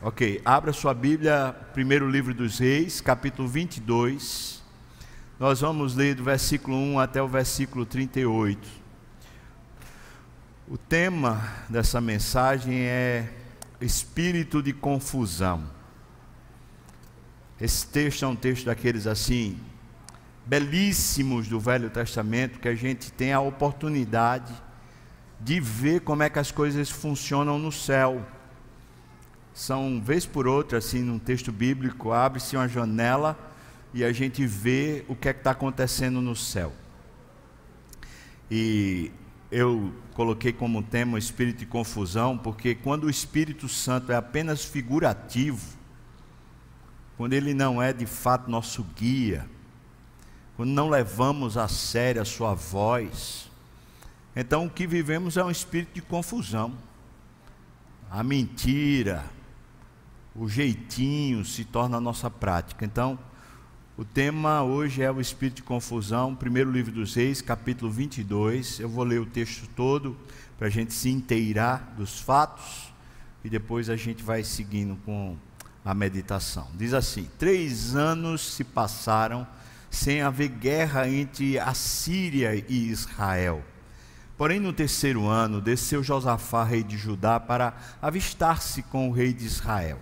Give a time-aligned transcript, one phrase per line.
[0.00, 4.62] Ok, abra sua Bíblia, primeiro livro dos Reis, capítulo 22.
[5.40, 8.64] Nós vamos ler do versículo 1 até o versículo 38.
[10.68, 13.28] O tema dessa mensagem é
[13.80, 15.68] espírito de confusão.
[17.60, 19.58] Esse texto é um texto daqueles assim,
[20.46, 24.54] belíssimos do Velho Testamento, que a gente tem a oportunidade
[25.40, 28.24] de ver como é que as coisas funcionam no céu
[29.58, 33.36] são, vez por outra, assim, num texto bíblico, abre-se uma janela
[33.92, 36.72] e a gente vê o que é que está acontecendo no céu.
[38.48, 39.10] E
[39.50, 44.64] eu coloquei como tema o espírito de confusão, porque quando o Espírito Santo é apenas
[44.64, 45.76] figurativo,
[47.16, 49.44] quando ele não é de fato nosso guia,
[50.56, 53.50] quando não levamos a sério a sua voz,
[54.36, 56.72] então o que vivemos é um espírito de confusão.
[58.08, 59.24] A mentira,
[60.38, 62.84] o jeitinho se torna a nossa prática.
[62.84, 63.18] Então,
[63.96, 68.78] o tema hoje é o espírito de confusão, primeiro livro dos reis, capítulo 22.
[68.78, 70.16] Eu vou ler o texto todo
[70.56, 72.92] para a gente se inteirar dos fatos
[73.42, 75.36] e depois a gente vai seguindo com
[75.84, 76.68] a meditação.
[76.74, 79.44] Diz assim: Três anos se passaram
[79.90, 83.64] sem haver guerra entre a Síria e Israel.
[84.36, 89.44] Porém, no terceiro ano, desceu Josafá, rei de Judá, para avistar-se com o rei de
[89.44, 89.98] Israel.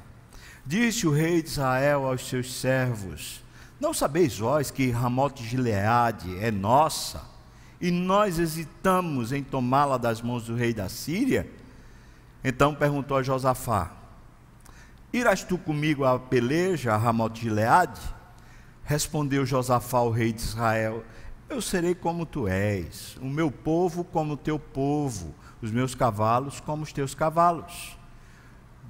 [0.66, 3.40] Disse o rei de Israel aos seus servos:
[3.78, 7.22] Não sabeis vós que Ramote de Gileade é nossa,
[7.80, 11.48] e nós hesitamos em tomá-la das mãos do rei da Síria?
[12.42, 13.92] Então perguntou a Josafá:
[15.12, 18.00] Irás tu comigo à peleja a Ramote de Gileade?
[18.82, 21.04] Respondeu Josafá ao rei de Israel:
[21.48, 26.58] Eu serei como tu és, o meu povo como o teu povo, os meus cavalos
[26.58, 27.95] como os teus cavalos.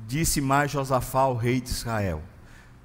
[0.07, 2.23] Disse mais Josafá ao rei de Israel: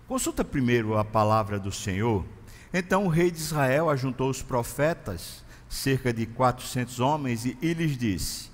[0.08, 2.26] Consulta primeiro a palavra do Senhor.
[2.74, 7.98] Então o rei de Israel ajuntou os profetas, cerca de quatrocentos homens, e, e lhes
[7.98, 8.50] disse: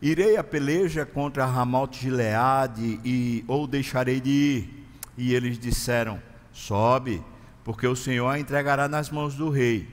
[0.00, 4.86] Irei a peleja contra Ramote Gileade e ou deixarei de ir.
[5.16, 6.20] E eles disseram:
[6.52, 7.22] Sobe,
[7.64, 9.88] porque o Senhor a entregará nas mãos do rei.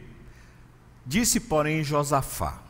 [1.05, 2.62] Disse, porém, Josafá: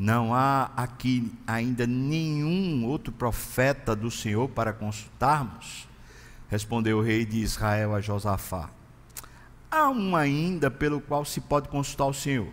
[0.00, 5.88] não há aqui ainda nenhum outro profeta do Senhor para consultarmos?
[6.48, 8.70] Respondeu o rei de Israel a Josafá:
[9.68, 12.46] Há um ainda pelo qual se pode consultar o Senhor.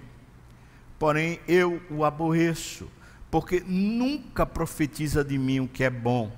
[0.98, 2.90] Porém, eu o aborreço,
[3.30, 6.36] porque nunca profetiza de mim o que é bom,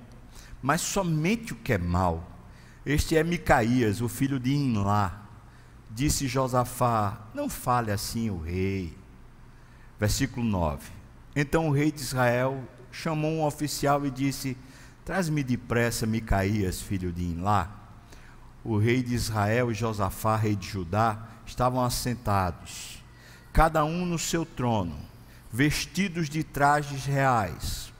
[0.62, 2.30] mas somente o que é mal.
[2.86, 5.22] Este é Micaías, o filho de Inlá.
[5.90, 8.94] Disse Josafá: Não fale assim o rei.
[9.98, 10.97] Versículo 9.
[11.40, 14.58] Então o rei de Israel chamou um oficial e disse:
[15.06, 17.70] Traz-me depressa Micaías, filho de Inlá.
[18.64, 23.04] O rei de Israel e Josafá, rei de Judá, estavam assentados,
[23.54, 24.98] cada um no seu trono,
[25.52, 27.94] vestidos de trajes reais,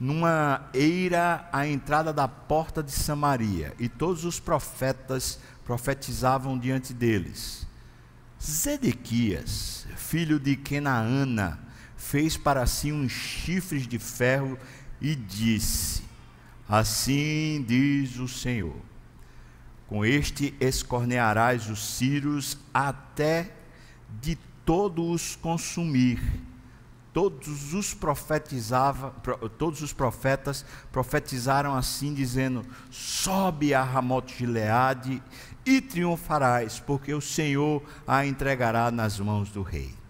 [0.00, 7.66] numa eira à entrada da porta de Samaria, e todos os profetas profetizavam diante deles.
[8.42, 11.63] Zedequias, filho de Kenaana,
[12.04, 14.58] fez para si uns chifres de ferro
[15.00, 16.02] e disse:
[16.68, 18.76] Assim diz o Senhor:
[19.86, 23.52] Com este escornearás os círios até
[24.20, 26.20] de todos os consumir.
[27.12, 29.12] Todos os profetizavam,
[29.56, 35.22] todos os profetas profetizaram assim dizendo: Sobe a Ramote Gileade
[35.64, 40.03] e triunfarás, porque o Senhor a entregará nas mãos do rei.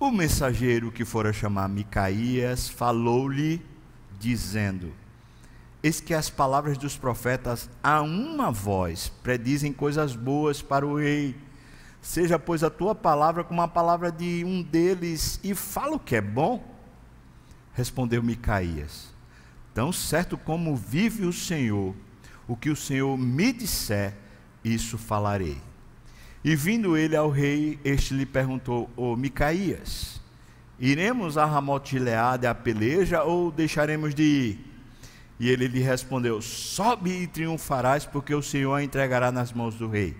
[0.00, 3.60] O mensageiro que fora chamar Micaías falou-lhe,
[4.16, 4.92] dizendo:
[5.82, 11.36] Eis que as palavras dos profetas a uma voz predizem coisas boas para o rei.
[12.00, 16.14] Seja, pois, a tua palavra como a palavra de um deles, e fala o que
[16.14, 16.62] é bom.
[17.74, 19.12] Respondeu Micaías:
[19.74, 21.92] Tão certo como vive o Senhor,
[22.46, 24.14] o que o Senhor me disser,
[24.62, 25.67] isso falarei.
[26.44, 30.20] E vindo ele ao rei, este lhe perguntou: Ô Micaías,
[30.78, 34.68] iremos a Ramote Gileade a peleja ou deixaremos de ir?
[35.40, 39.88] E ele lhe respondeu: Sobe e triunfarás, porque o Senhor a entregará nas mãos do
[39.88, 40.16] rei.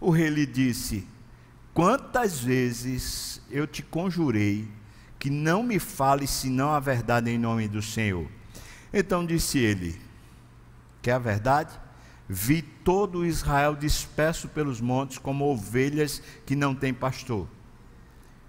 [0.00, 1.06] O rei lhe disse:
[1.74, 4.66] Quantas vezes eu te conjurei
[5.18, 8.26] que não me fales senão a verdade em nome do Senhor?
[8.92, 10.00] Então disse ele:
[11.02, 11.72] Quer a verdade?
[12.32, 17.48] Vi todo Israel disperso pelos montes como ovelhas que não têm pastor.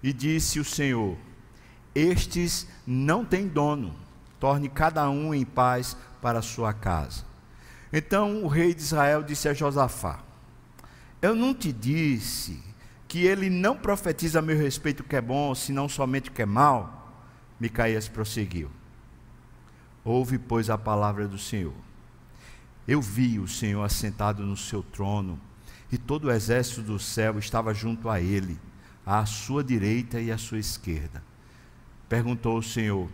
[0.00, 1.16] E disse o Senhor:
[1.92, 3.92] Estes não têm dono,
[4.38, 7.24] torne cada um em paz para a sua casa.
[7.92, 10.20] Então o rei de Israel disse a Josafá:
[11.20, 12.62] Eu não te disse
[13.08, 16.42] que ele não profetiza a meu respeito o que é bom, senão somente o que
[16.42, 17.12] é mal?
[17.58, 18.70] Micaías prosseguiu:
[20.04, 21.74] Ouve, pois, a palavra do Senhor.
[22.86, 25.38] Eu vi o Senhor assentado no seu trono,
[25.90, 28.58] e todo o exército do céu estava junto a ele,
[29.06, 31.22] à sua direita e à sua esquerda.
[32.08, 33.08] Perguntou o Senhor: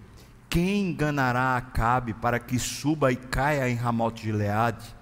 [0.48, 4.96] Quem enganará Acabe para que suba e caia em Ramote de Leade?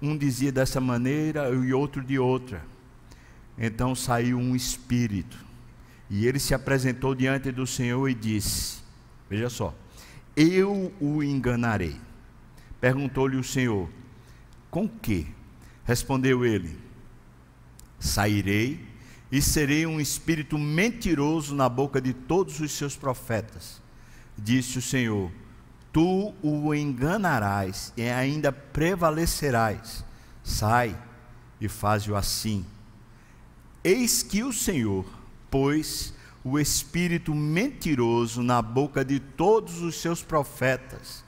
[0.00, 2.62] Um dizia dessa maneira e outro de outra.
[3.56, 5.38] Então saiu um espírito,
[6.10, 8.82] e ele se apresentou diante do Senhor e disse:
[9.30, 9.74] Veja só,
[10.36, 11.96] eu o enganarei.
[12.82, 13.88] Perguntou-lhe o Senhor:
[14.68, 15.28] Com que?
[15.84, 16.76] Respondeu ele:
[18.00, 18.84] Sairei
[19.30, 23.80] e serei um espírito mentiroso na boca de todos os seus profetas.
[24.36, 25.30] Disse o Senhor:
[25.92, 30.04] Tu o enganarás e ainda prevalecerás.
[30.42, 31.00] Sai
[31.60, 32.66] e faze-o assim.
[33.84, 35.06] Eis que o Senhor
[35.48, 36.12] pôs
[36.42, 41.22] o espírito mentiroso na boca de todos os seus profetas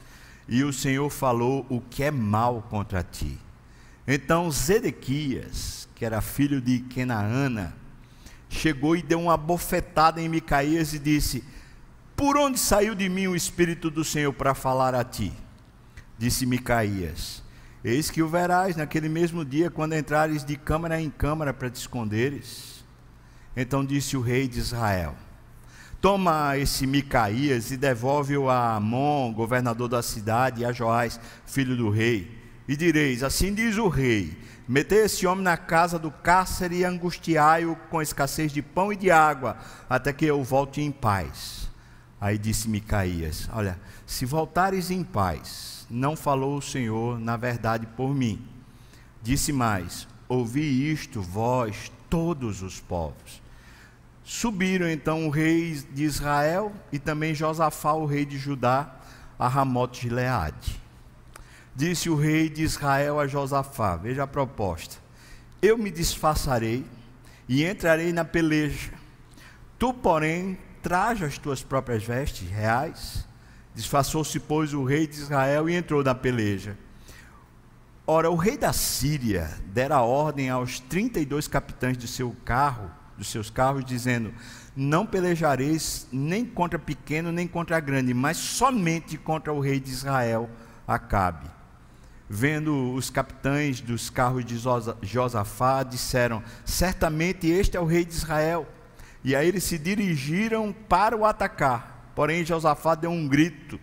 [0.49, 3.39] e o Senhor falou o que é mal contra ti.
[4.07, 7.75] Então Zedequias, que era filho de Kenaana,
[8.49, 11.43] chegou e deu uma bofetada em Micaías e disse:
[12.15, 15.33] Por onde saiu de mim o Espírito do Senhor para falar a ti?
[16.19, 17.43] Disse Micaías:
[17.83, 21.77] Eis que o verás naquele mesmo dia, quando entrares de câmara em câmara para te
[21.77, 22.85] esconderes.
[23.57, 25.15] Então disse o rei de Israel:
[26.05, 31.89] Toma esse Micaías e devolve-o a Amon, governador da cidade, e a Joás, filho do
[31.89, 32.31] rei.
[32.69, 34.37] E direis: Assim diz o rei:
[34.69, 39.11] Metei esse homem na casa do cárcere e angustiai-o com escassez de pão e de
[39.11, 39.57] água,
[39.89, 41.71] até que eu volte em paz.
[42.21, 48.15] Aí disse Micaías: Olha, se voltares em paz, não falou o Senhor na verdade por
[48.15, 48.47] mim.
[49.23, 53.43] Disse mais: Ouvi isto, vós, todos os povos.
[54.25, 58.97] Subiram então o rei de Israel e também Josafá, o rei de Judá,
[59.39, 60.81] a Ramote de Leade.
[61.77, 64.97] Disse o rei de Israel a Josafá: Veja a proposta.
[65.61, 66.87] Eu me disfarçarei
[67.47, 68.93] e entrarei na peleja.
[69.79, 73.27] Tu, porém, traja as tuas próprias vestes reais.
[73.75, 76.79] Disfarçou-se, pois, o rei de Israel e entrou na peleja.
[78.07, 83.51] Ora, o rei da Síria dera ordem aos 32 capitães de seu carro dos seus
[83.51, 84.33] carros, dizendo:
[84.77, 90.49] Não pelejareis nem contra pequeno, nem contra grande, mas somente contra o rei de Israel,
[90.87, 91.49] Acabe.
[92.29, 94.57] Vendo os capitães dos carros de
[95.03, 98.67] Josafá, disseram: Certamente este é o rei de Israel.
[99.23, 102.13] E aí eles se dirigiram para o atacar.
[102.15, 103.81] Porém, Josafá deu um grito,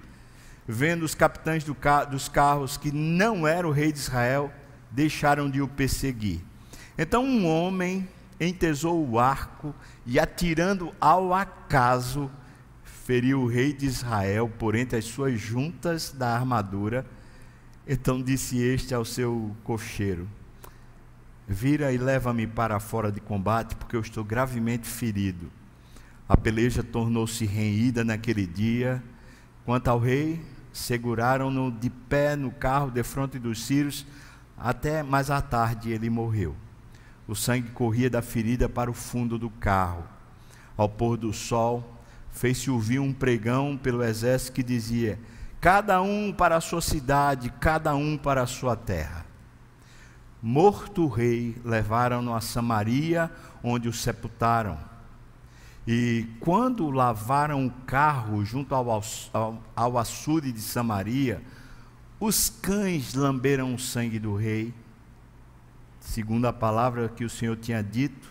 [0.67, 1.75] vendo os capitães do
[2.09, 4.51] dos carros que não era o rei de Israel,
[4.91, 6.41] deixaram de o perseguir.
[6.97, 8.07] Então, um homem
[8.41, 9.73] entesou o arco
[10.05, 12.29] e, atirando ao acaso,
[12.83, 17.05] feriu o rei de Israel por entre as suas juntas da armadura.
[17.87, 20.27] Então disse este ao seu cocheiro:
[21.47, 25.51] Vira e leva-me para fora de combate, porque eu estou gravemente ferido.
[26.27, 29.03] A peleja tornou-se renhida naquele dia.
[29.65, 30.43] Quanto ao rei,
[30.73, 34.05] seguraram-no de pé no carro de frente dos sírios,
[34.57, 36.55] até mais à tarde ele morreu.
[37.31, 40.03] O sangue corria da ferida para o fundo do carro.
[40.75, 41.97] Ao pôr do sol,
[42.29, 45.17] fez-se ouvir um pregão pelo exército que dizia:
[45.61, 49.25] Cada um para a sua cidade, cada um para a sua terra.
[50.41, 53.31] Morto o rei, levaram-no a Samaria,
[53.63, 54.77] onde o sepultaram.
[55.87, 61.41] E quando lavaram o carro junto ao, ao, ao açude de Samaria,
[62.19, 64.73] os cães lamberam o sangue do rei
[66.01, 68.29] segundo a palavra que o Senhor tinha dito,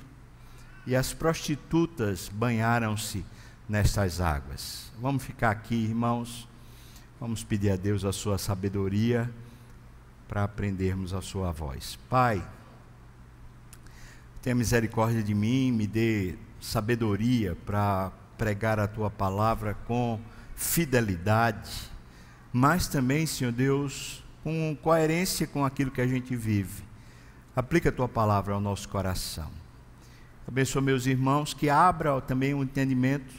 [0.86, 3.24] e as prostitutas banharam-se
[3.68, 4.92] nestas águas.
[5.00, 6.48] Vamos ficar aqui, irmãos.
[7.20, 9.30] Vamos pedir a Deus a sua sabedoria
[10.26, 11.98] para aprendermos a sua voz.
[12.08, 12.42] Pai,
[14.42, 20.18] tenha misericórdia de mim, me dê sabedoria para pregar a tua palavra com
[20.56, 21.90] fidelidade,
[22.52, 26.89] mas também, Senhor Deus, com coerência com aquilo que a gente vive.
[27.60, 29.50] Aplica a tua palavra ao nosso coração.
[30.48, 33.34] Abençoa meus irmãos, que abra também o entendimento,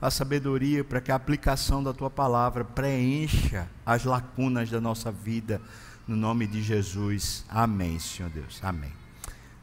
[0.00, 5.60] a sabedoria, para que a aplicação da tua palavra preencha as lacunas da nossa vida,
[6.06, 7.44] no nome de Jesus.
[7.48, 8.60] Amém, Senhor Deus.
[8.62, 8.92] Amém.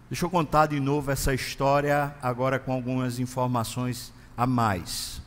[0.10, 5.22] Deixa eu contar de novo essa história, agora com algumas informações a mais.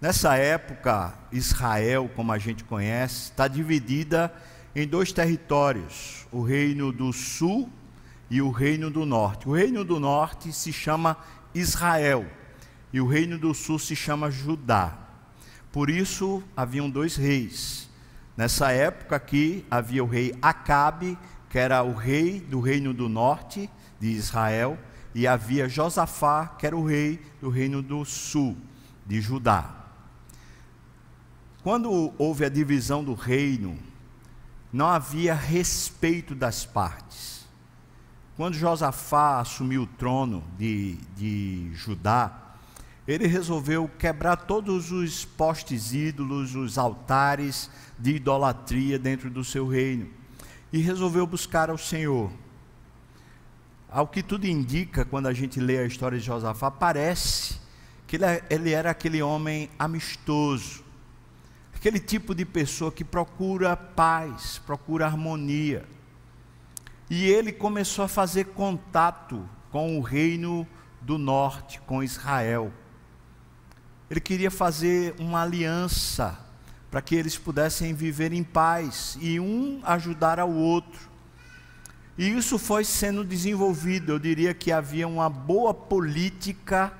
[0.00, 4.32] Nessa época, Israel, como a gente conhece, está dividida
[4.76, 7.70] em dois territórios: o reino do sul
[8.30, 9.48] e o reino do norte.
[9.48, 11.16] O reino do norte se chama
[11.54, 12.26] Israel
[12.92, 14.98] e o reino do sul se chama Judá.
[15.72, 17.88] Por isso haviam dois reis.
[18.36, 21.18] Nessa época aqui havia o rei Acabe,
[21.48, 24.78] que era o rei do reino do norte de Israel,
[25.14, 28.54] e havia Josafá, que era o rei do reino do sul
[29.06, 29.74] de Judá.
[31.62, 33.78] Quando houve a divisão do reino,
[34.72, 37.46] não havia respeito das partes.
[38.36, 42.46] Quando Josafá assumiu o trono de, de Judá,
[43.08, 50.08] ele resolveu quebrar todos os postes ídolos, os altares de idolatria dentro do seu reino
[50.72, 52.30] e resolveu buscar ao Senhor.
[53.88, 57.58] Ao que tudo indica, quando a gente lê a história de Josafá, parece
[58.06, 60.84] que ele, é, era aquele homem amistoso,
[61.86, 65.84] aquele tipo de pessoa que procura paz, procura harmonia.
[67.08, 70.66] E ele começou a fazer contato com o reino
[71.00, 72.72] do norte, com Israel.
[74.10, 76.36] Ele queria fazer uma aliança
[76.90, 81.08] para que eles pudessem viver em paz e um ajudar ao outro.
[82.18, 84.10] E isso foi sendo desenvolvido.
[84.10, 86.92] Eu diria que havia uma boa política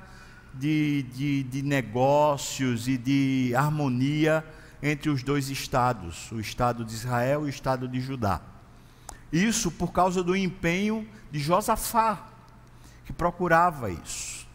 [0.54, 4.44] de, de, de negócios e de harmonia
[4.82, 8.40] entre os dois estados, o estado de Israel e o estado de Judá.
[9.32, 12.26] Isso por causa do empenho de Josafá,
[13.04, 14.46] que procurava isso.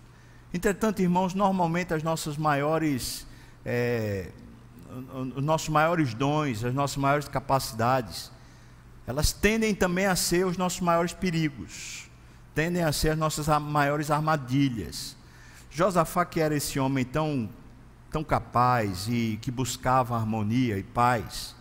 [0.54, 3.26] Entretanto, irmãos, normalmente as nossas maiores,
[3.66, 4.30] é,
[5.36, 8.32] os nossos maiores dons, as nossas maiores capacidades,
[9.08, 12.10] elas tendem também a ser os nossos maiores perigos,
[12.54, 15.16] tendem a ser as nossas maiores armadilhas.
[15.70, 17.50] Josafá, que era esse homem tão,
[18.12, 21.56] tão capaz e que buscava harmonia e paz,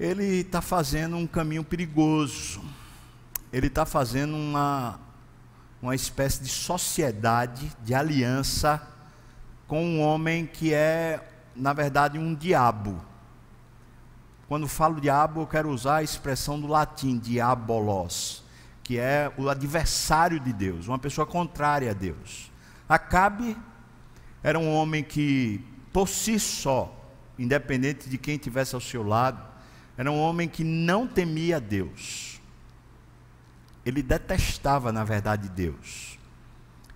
[0.00, 2.62] ele está fazendo um caminho perigoso.
[3.52, 4.98] Ele está fazendo uma,
[5.80, 8.82] uma espécie de sociedade, de aliança
[9.68, 11.22] com um homem que é,
[11.54, 13.00] na verdade, um diabo.
[14.48, 18.44] Quando falo diabo, eu quero usar a expressão do latim, diabolos
[18.86, 22.52] que é o adversário de Deus, uma pessoa contrária a Deus.
[22.88, 23.56] Acabe
[24.46, 25.60] era um homem que,
[25.92, 26.96] por si só,
[27.36, 29.44] independente de quem tivesse ao seu lado,
[29.98, 32.40] era um homem que não temia Deus.
[33.84, 36.16] Ele detestava, na verdade, Deus.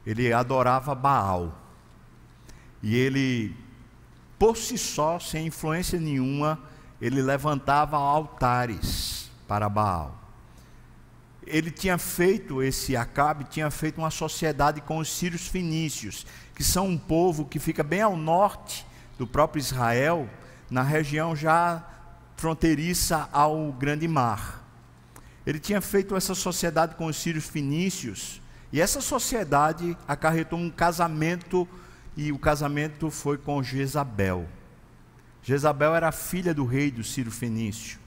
[0.06, 1.60] Ele adorava Baal.
[2.80, 3.56] E ele,
[4.38, 6.56] por si só, sem influência nenhuma,
[7.00, 10.20] ele levantava altares para Baal
[11.50, 16.26] ele tinha feito, esse Acabe tinha feito uma sociedade com os sírios fenícios,
[16.60, 18.86] que são um povo que fica bem ao norte
[19.16, 20.28] do próprio Israel,
[20.70, 21.82] na região já
[22.36, 24.62] fronteiriça ao Grande Mar.
[25.46, 31.66] Ele tinha feito essa sociedade com os sírios fenícios, e essa sociedade acarretou um casamento,
[32.14, 34.46] e o casamento foi com Jezabel.
[35.42, 37.98] Jezabel era filha do rei do Sírio Fenício.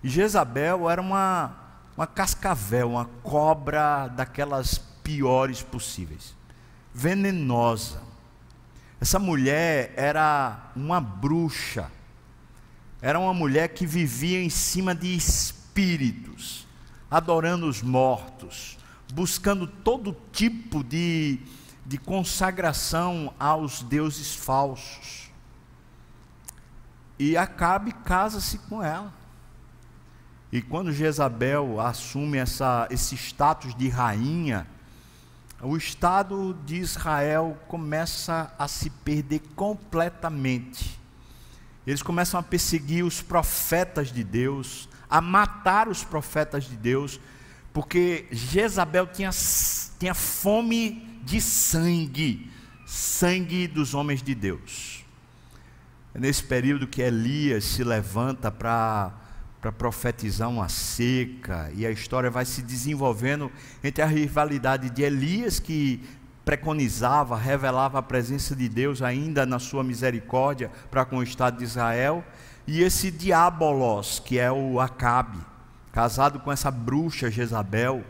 [0.00, 1.56] E Jezabel era uma
[1.96, 6.36] uma cascavel, uma cobra daquelas piores possíveis,
[6.94, 8.02] venenosa.
[9.00, 11.90] Essa mulher era uma bruxa,
[13.00, 16.66] era uma mulher que vivia em cima de espíritos,
[17.10, 18.78] adorando os mortos,
[19.12, 21.40] buscando todo tipo de,
[21.86, 25.30] de consagração aos deuses falsos.
[27.18, 29.12] E Acabe casa-se com ela.
[30.52, 34.66] E quando Jezabel assume essa, esse status de rainha,
[35.62, 40.98] o Estado de Israel começa a se perder completamente.
[41.86, 47.20] Eles começam a perseguir os profetas de Deus, a matar os profetas de Deus,
[47.72, 49.30] porque Jezabel tinha,
[49.98, 52.50] tinha fome de sangue,
[52.86, 55.04] sangue dos homens de Deus.
[56.14, 59.12] É nesse período que Elias se levanta para
[59.60, 63.52] para profetizar uma seca, e a história vai se desenvolvendo
[63.84, 66.02] entre a rivalidade de Elias, que
[66.44, 71.64] preconizava, revelava a presença de Deus ainda na sua misericórdia para com o Estado de
[71.64, 72.24] Israel,
[72.66, 75.38] e esse Diabolos, que é o Acabe,
[75.92, 78.02] casado com essa bruxa Jezabel,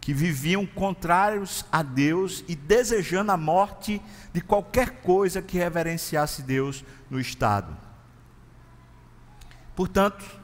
[0.00, 4.00] que viviam contrários a Deus e desejando a morte
[4.32, 7.74] de qualquer coisa que reverenciasse Deus no Estado.
[9.74, 10.43] Portanto,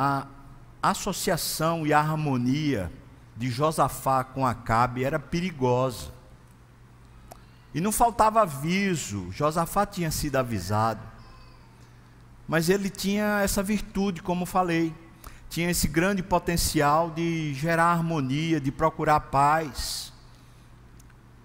[0.00, 0.28] a
[0.80, 2.92] associação e a harmonia
[3.36, 6.12] de Josafá com Acabe era perigosa.
[7.74, 11.00] E não faltava aviso, Josafá tinha sido avisado.
[12.46, 14.94] Mas ele tinha essa virtude, como falei,
[15.50, 20.12] tinha esse grande potencial de gerar harmonia, de procurar paz.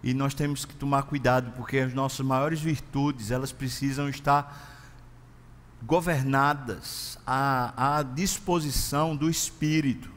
[0.03, 4.72] E nós temos que tomar cuidado, porque as nossas maiores virtudes, elas precisam estar
[5.85, 10.09] governadas à, à disposição do Espírito.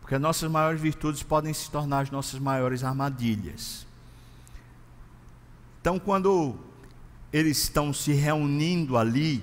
[0.00, 3.86] Porque as nossas maiores virtudes podem se tornar as nossas maiores armadilhas.
[5.80, 6.58] Então, quando
[7.32, 9.42] eles estão se reunindo ali,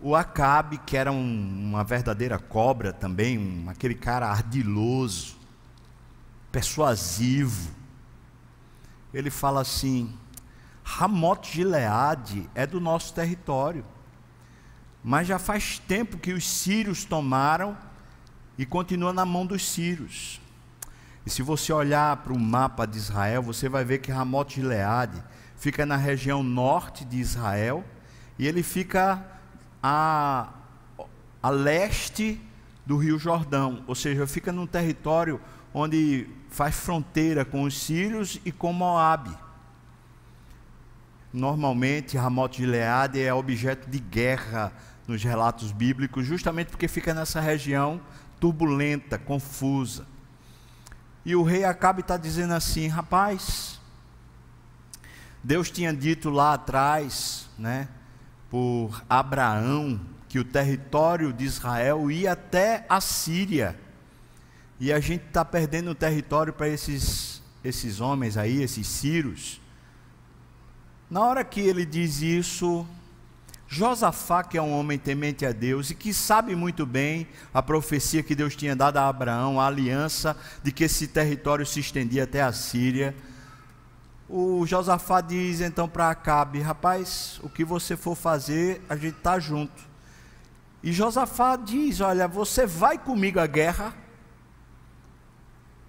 [0.00, 5.36] o Acabe, que era um, uma verdadeira cobra também, um, aquele cara ardiloso,
[6.50, 7.70] persuasivo,
[9.12, 10.12] ele fala assim:
[10.94, 13.82] Ramote Gileade é do nosso território.
[15.02, 17.74] Mas já faz tempo que os sírios tomaram
[18.58, 20.38] e continua na mão dos sírios.
[21.24, 25.24] E se você olhar para o mapa de Israel, você vai ver que Ramote Gileade
[25.56, 27.82] fica na região norte de Israel
[28.38, 29.24] e ele fica
[29.82, 30.50] a,
[31.42, 32.38] a leste
[32.84, 35.40] do Rio Jordão, ou seja, fica num território
[35.72, 39.34] onde faz fronteira com os sírios e com Moabe.
[41.32, 44.72] Normalmente, Ramote Gileade é objeto de guerra
[45.08, 48.00] nos relatos bíblicos, justamente porque fica nessa região
[48.38, 50.06] turbulenta, confusa.
[51.24, 53.80] E o rei Acabe está dizendo assim: rapaz,
[55.42, 57.88] Deus tinha dito lá atrás, né,
[58.50, 63.78] por Abraão, que o território de Israel ia até a Síria.
[64.78, 69.61] E a gente está perdendo o território para esses, esses homens aí, esses sírios.
[71.12, 72.86] Na hora que ele diz isso,
[73.68, 78.22] Josafá, que é um homem temente a Deus e que sabe muito bem a profecia
[78.22, 82.40] que Deus tinha dado a Abraão, a aliança de que esse território se estendia até
[82.40, 83.14] a Síria,
[84.26, 89.38] o Josafá diz então para Acabe: Rapaz, o que você for fazer, a gente está
[89.38, 89.82] junto.
[90.82, 93.94] E Josafá diz: Olha, você vai comigo à guerra?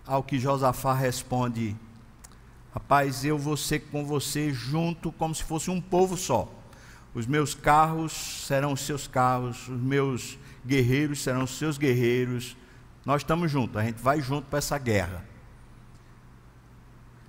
[0.05, 1.77] Ao que Josafá responde:
[2.73, 6.51] Rapaz, eu vou ser com você junto como se fosse um povo só.
[7.13, 8.11] Os meus carros
[8.47, 12.57] serão os seus carros, os meus guerreiros serão os seus guerreiros.
[13.05, 15.23] Nós estamos juntos, a gente vai junto para essa guerra.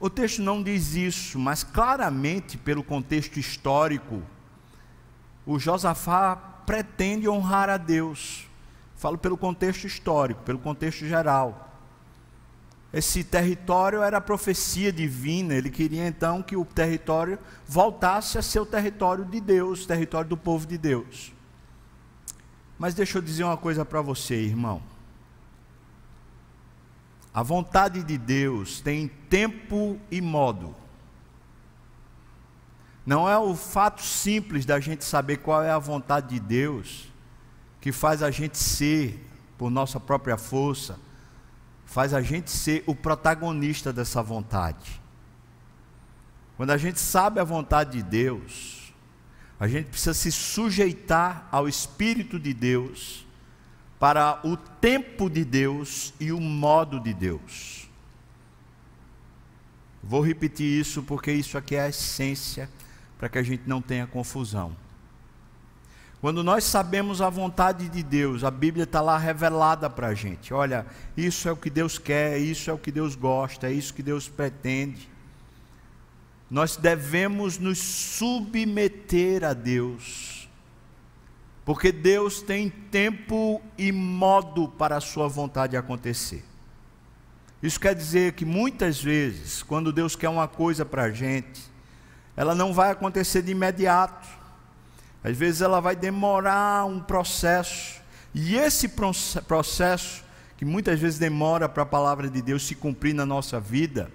[0.00, 4.22] O texto não diz isso, mas claramente, pelo contexto histórico,
[5.44, 8.48] o Josafá pretende honrar a Deus.
[8.96, 11.73] Falo pelo contexto histórico, pelo contexto geral
[12.94, 18.66] esse território era profecia divina, ele queria então que o território voltasse a ser o
[18.66, 21.32] território de Deus, território do povo de Deus.
[22.78, 24.80] Mas deixa eu dizer uma coisa para você, irmão.
[27.34, 30.72] A vontade de Deus tem tempo e modo.
[33.04, 37.12] Não é o fato simples da gente saber qual é a vontade de Deus
[37.80, 39.20] que faz a gente ser,
[39.58, 40.96] por nossa própria força,
[41.94, 45.00] faz a gente ser o protagonista dessa vontade.
[46.56, 48.92] Quando a gente sabe a vontade de Deus,
[49.60, 53.24] a gente precisa se sujeitar ao Espírito de Deus
[53.96, 57.88] para o tempo de Deus e o modo de Deus.
[60.02, 62.68] Vou repetir isso porque isso aqui é a essência
[63.16, 64.76] para que a gente não tenha confusão.
[66.24, 70.54] Quando nós sabemos a vontade de Deus, a Bíblia está lá revelada para a gente.
[70.54, 73.92] Olha, isso é o que Deus quer, isso é o que Deus gosta, é isso
[73.92, 75.06] que Deus pretende.
[76.50, 80.48] Nós devemos nos submeter a Deus,
[81.62, 86.42] porque Deus tem tempo e modo para a sua vontade acontecer.
[87.62, 91.60] Isso quer dizer que muitas vezes, quando Deus quer uma coisa para a gente,
[92.34, 94.43] ela não vai acontecer de imediato
[95.24, 98.02] às vezes ela vai demorar um processo,
[98.34, 98.90] e esse
[99.48, 100.22] processo,
[100.58, 104.10] que muitas vezes demora para a palavra de Deus se cumprir na nossa vida,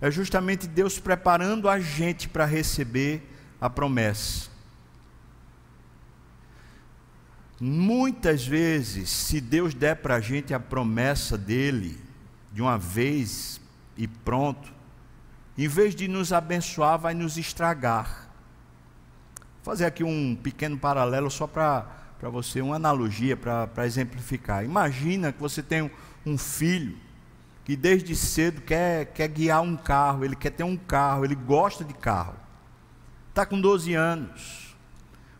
[0.00, 3.22] é justamente Deus preparando a gente para receber
[3.60, 4.50] a promessa.
[7.60, 11.98] Muitas vezes, se Deus der para a gente a promessa dele,
[12.52, 13.60] de uma vez
[13.96, 14.72] e pronto,
[15.56, 18.27] em vez de nos abençoar, vai nos estragar
[19.68, 21.84] fazer aqui um pequeno paralelo só para
[22.22, 24.64] você, uma analogia para exemplificar.
[24.64, 25.90] Imagina que você tem um,
[26.24, 26.96] um filho
[27.66, 31.84] que desde cedo quer, quer guiar um carro, ele quer ter um carro, ele gosta
[31.84, 32.34] de carro.
[33.28, 34.74] Está com 12 anos.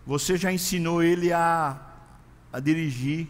[0.07, 1.81] Você já ensinou ele a,
[2.53, 3.29] a dirigir.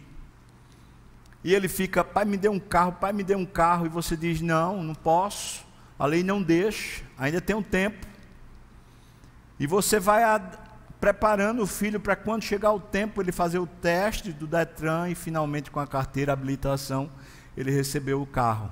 [1.45, 3.85] E ele fica, pai, me dê um carro, pai, me dê um carro.
[3.85, 5.65] E você diz, não, não posso.
[5.97, 8.05] A lei não deixa, ainda tem um tempo.
[9.57, 10.23] E você vai
[10.99, 15.15] preparando o filho para quando chegar o tempo ele fazer o teste do Detran e
[15.15, 17.09] finalmente com a carteira, habilitação,
[17.55, 18.71] ele recebeu o carro.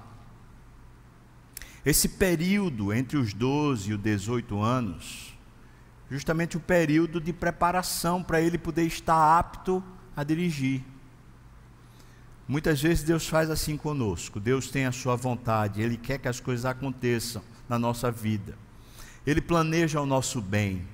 [1.86, 5.38] Esse período entre os 12 e os 18 anos,
[6.12, 9.82] justamente o período de preparação para ele poder estar apto
[10.16, 10.84] a dirigir.
[12.48, 14.40] Muitas vezes Deus faz assim conosco.
[14.40, 18.58] Deus tem a sua vontade, Ele quer que as coisas aconteçam na nossa vida.
[19.26, 20.88] Ele planeja o nosso bem.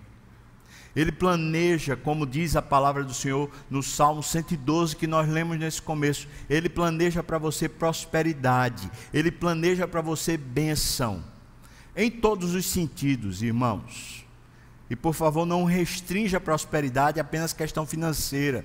[0.96, 5.82] Ele planeja, como diz a palavra do Senhor no Salmo 112 que nós lemos nesse
[5.82, 11.24] começo, ele planeja para você prosperidade, ele planeja para você bênção,
[11.96, 14.24] em todos os sentidos, irmãos.
[14.90, 18.64] E por favor, não restrinja a prosperidade apenas questão financeira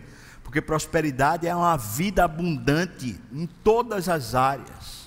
[0.48, 4.97] porque prosperidade é uma vida abundante em todas as áreas.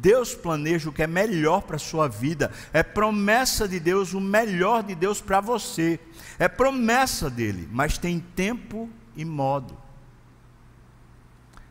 [0.00, 4.20] Deus planeja o que é melhor para a sua vida, é promessa de Deus, o
[4.20, 6.00] melhor de Deus para você,
[6.38, 9.76] é promessa dele, mas tem tempo e modo.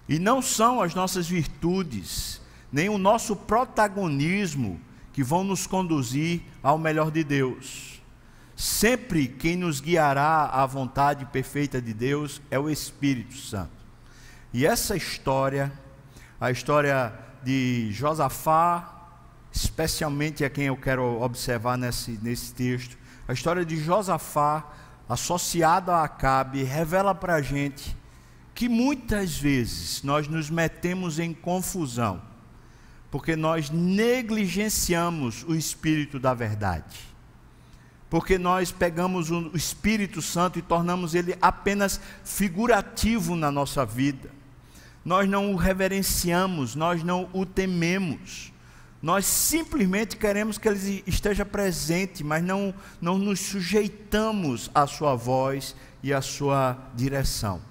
[0.08, 4.80] E não são as nossas virtudes, nem o nosso protagonismo
[5.14, 7.92] que vão nos conduzir ao melhor de Deus
[8.62, 13.72] Sempre quem nos guiará à vontade perfeita de Deus é o Espírito Santo.
[14.54, 15.74] E essa história,
[16.40, 17.12] a história
[17.43, 19.10] de Josafá,
[19.51, 24.65] especialmente é quem eu quero observar nesse, nesse texto, a história de Josafá,
[25.08, 27.95] associada a Acabe, revela para a gente
[28.54, 32.21] que muitas vezes nós nos metemos em confusão,
[33.10, 37.12] porque nós negligenciamos o Espírito da verdade
[38.12, 44.30] porque nós pegamos o Espírito Santo e tornamos ele apenas figurativo na nossa vida.
[45.04, 48.52] Nós não o reverenciamos, nós não o tememos.
[49.02, 55.76] Nós simplesmente queremos que ele esteja presente, mas não, não nos sujeitamos à sua voz
[56.04, 57.62] e à sua direção.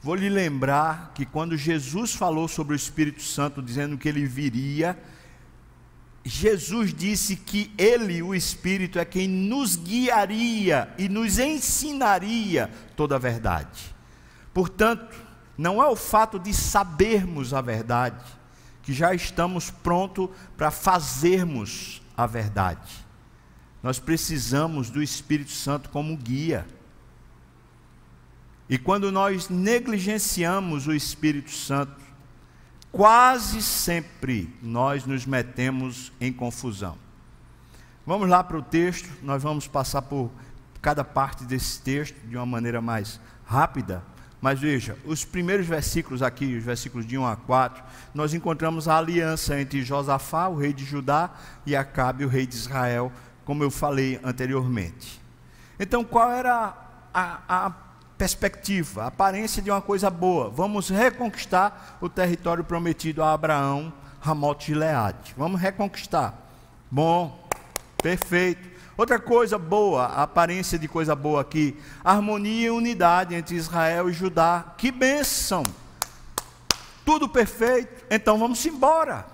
[0.00, 4.96] Vou lhe lembrar que quando Jesus falou sobre o Espírito Santo, dizendo que ele viria,
[6.24, 13.18] Jesus disse que Ele, o Espírito, é quem nos guiaria e nos ensinaria toda a
[13.18, 13.94] verdade.
[14.52, 15.16] Portanto,
[15.60, 18.24] não é o fato de sabermos a verdade,
[18.82, 22.90] que já estamos prontos para fazermos a verdade.
[23.82, 26.66] Nós precisamos do Espírito Santo como guia.
[28.70, 32.00] E quando nós negligenciamos o Espírito Santo,
[32.90, 36.96] quase sempre nós nos metemos em confusão.
[38.06, 40.30] Vamos lá para o texto, nós vamos passar por
[40.80, 44.02] cada parte desse texto de uma maneira mais rápida.
[44.40, 47.82] Mas veja, os primeiros versículos aqui, os versículos de 1 a 4,
[48.14, 51.30] nós encontramos a aliança entre Josafá, o rei de Judá,
[51.66, 53.12] e Acabe, o rei de Israel,
[53.44, 55.20] como eu falei anteriormente.
[55.78, 56.74] Então, qual era
[57.12, 57.70] a, a
[58.20, 60.50] perspectiva, a aparência de uma coisa boa.
[60.50, 65.34] Vamos reconquistar o território prometido a Abraão, Ramote de Leade.
[65.38, 66.34] Vamos reconquistar.
[66.90, 67.48] Bom,
[68.02, 68.69] perfeito.
[69.00, 74.12] Outra coisa boa, a aparência de coisa boa aqui, harmonia e unidade entre Israel e
[74.12, 74.74] Judá.
[74.76, 75.62] Que bênção!
[77.02, 78.04] Tudo perfeito.
[78.10, 79.26] Então vamos embora.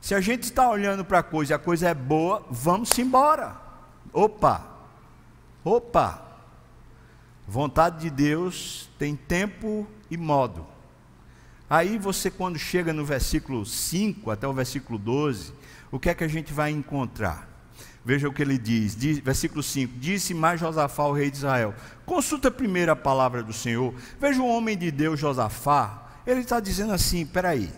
[0.00, 3.60] Se a gente está olhando para a coisa e a coisa é boa, vamos embora.
[4.14, 4.66] Opa!
[5.62, 6.22] Opa!
[7.46, 10.66] Vontade de Deus tem tempo e modo.
[11.68, 15.52] Aí você, quando chega no versículo 5 até o versículo 12,
[15.92, 17.55] o que é que a gente vai encontrar?
[18.06, 21.74] Veja o que ele diz, diz versículo 5: Disse mais Josafá, o rei de Israel:
[22.06, 23.92] Consulta primeiro a palavra do Senhor.
[24.18, 26.06] Veja o homem de Deus, Josafá.
[26.26, 27.70] Ele está dizendo assim: peraí,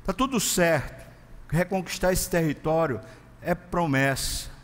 [0.00, 1.04] está tudo certo,
[1.48, 3.00] reconquistar esse território
[3.42, 4.58] é promessa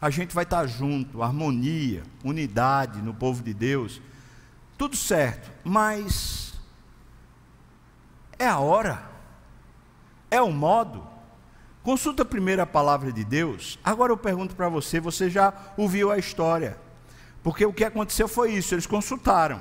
[0.00, 4.00] a gente vai estar junto, harmonia, unidade no povo de Deus,
[4.78, 6.54] tudo certo, mas
[8.38, 9.02] é a hora,
[10.30, 11.09] é o modo.
[11.82, 13.78] Consulta primeiro a palavra de Deus.
[13.82, 16.78] Agora eu pergunto para você: você já ouviu a história?
[17.42, 19.60] Porque o que aconteceu foi isso: eles consultaram.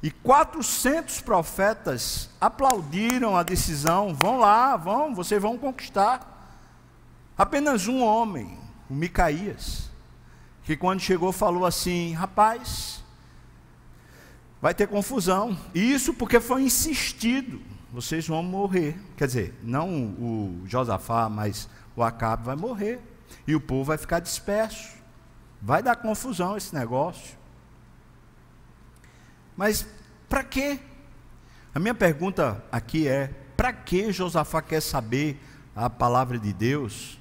[0.00, 6.36] E 400 profetas aplaudiram a decisão: vão lá, vão, vocês vão conquistar.
[7.36, 9.90] Apenas um homem o Micaías,
[10.64, 13.02] que quando chegou falou assim: rapaz,
[14.60, 15.58] vai ter confusão.
[15.74, 17.60] E isso porque foi insistido:
[17.92, 18.98] vocês vão morrer.
[19.16, 23.00] Quer dizer, não o Josafá, mas o Acabe vai morrer.
[23.46, 24.96] E o povo vai ficar disperso.
[25.60, 27.36] Vai dar confusão esse negócio.
[29.56, 29.86] Mas
[30.28, 30.78] para quê?
[31.74, 35.40] A minha pergunta aqui é: para que Josafá quer saber
[35.74, 37.18] a palavra de Deus?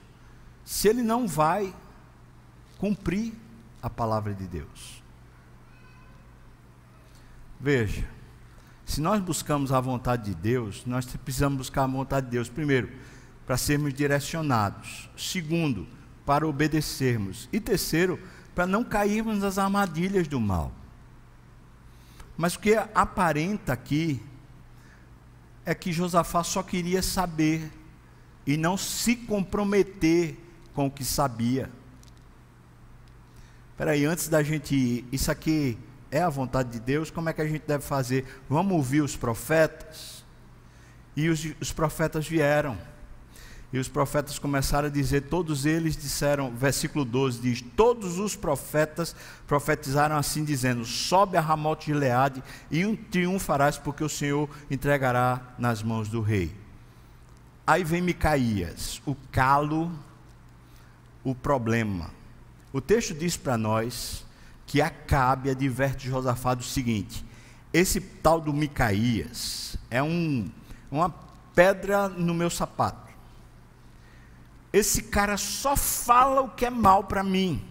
[0.67, 1.73] se ele não vai
[2.77, 3.33] cumprir
[3.81, 5.01] a palavra de Deus.
[7.57, 8.05] Veja,
[8.87, 12.89] se nós buscamos a vontade de Deus, nós precisamos buscar a vontade de Deus, primeiro,
[13.45, 15.85] para sermos direcionados, segundo,
[16.25, 18.17] para obedecermos, e terceiro,
[18.55, 20.71] para não cairmos nas armadilhas do mal.
[22.37, 24.23] Mas o que aparenta aqui
[25.65, 27.69] é que Josafá só queria saber
[28.45, 30.39] e não se comprometer
[30.73, 31.69] com o que sabia.
[33.71, 35.77] Espera aí, antes da gente ir, isso aqui
[36.17, 38.25] é a vontade de Deus, como é que a gente deve fazer?
[38.49, 40.25] Vamos ouvir os profetas?
[41.15, 42.77] E os, os profetas vieram.
[43.71, 49.15] E os profetas começaram a dizer, todos eles disseram, versículo 12 diz: Todos os profetas
[49.45, 55.53] profetizaram assim, dizendo: Sobe a Ramote de Leade e um triunfarás, porque o Senhor entregará
[55.59, 56.55] nas mãos do rei.
[57.65, 59.91] Aí vem Micaías, o calo,
[61.23, 62.09] o problema.
[62.71, 64.25] O texto diz para nós
[64.67, 67.25] que Acabe adverte Josafá do seguinte:
[67.73, 70.47] esse tal do Micaías é um,
[70.91, 71.09] uma
[71.55, 73.07] pedra no meu sapato.
[74.71, 77.63] Esse cara só fala o que é mal para mim.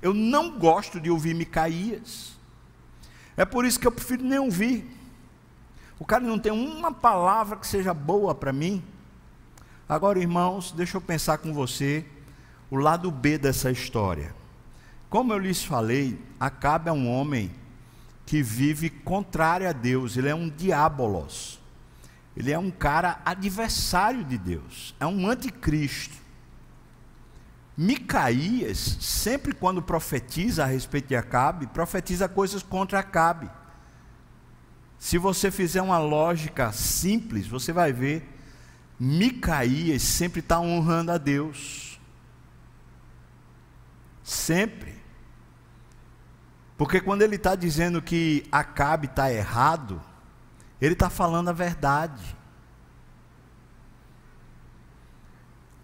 [0.00, 2.38] Eu não gosto de ouvir Micaías.
[3.36, 4.88] É por isso que eu prefiro nem ouvir.
[5.98, 8.82] O cara não tem uma palavra que seja boa para mim.
[9.88, 12.06] Agora, irmãos, deixa eu pensar com você
[12.70, 14.34] o lado B dessa história.
[15.08, 17.50] Como eu lhes falei, Acabe é um homem
[18.26, 21.58] que vive contrário a Deus, ele é um diabolos.
[22.36, 26.14] Ele é um cara adversário de Deus, é um anticristo.
[27.76, 33.50] Micaías, sempre quando profetiza a respeito de Acabe, profetiza coisas contra Acabe.
[34.98, 38.28] Se você fizer uma lógica simples, você vai ver,
[39.00, 42.00] Micaías sempre está honrando a Deus.
[44.22, 44.97] Sempre.
[46.78, 50.00] Porque quando ele está dizendo que Acabe está errado,
[50.80, 52.38] ele está falando a verdade.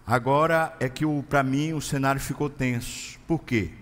[0.07, 3.19] Agora é que para mim o cenário ficou tenso.
[3.27, 3.73] Por quê?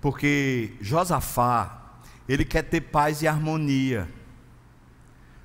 [0.00, 4.08] Porque Josafá, ele quer ter paz e harmonia.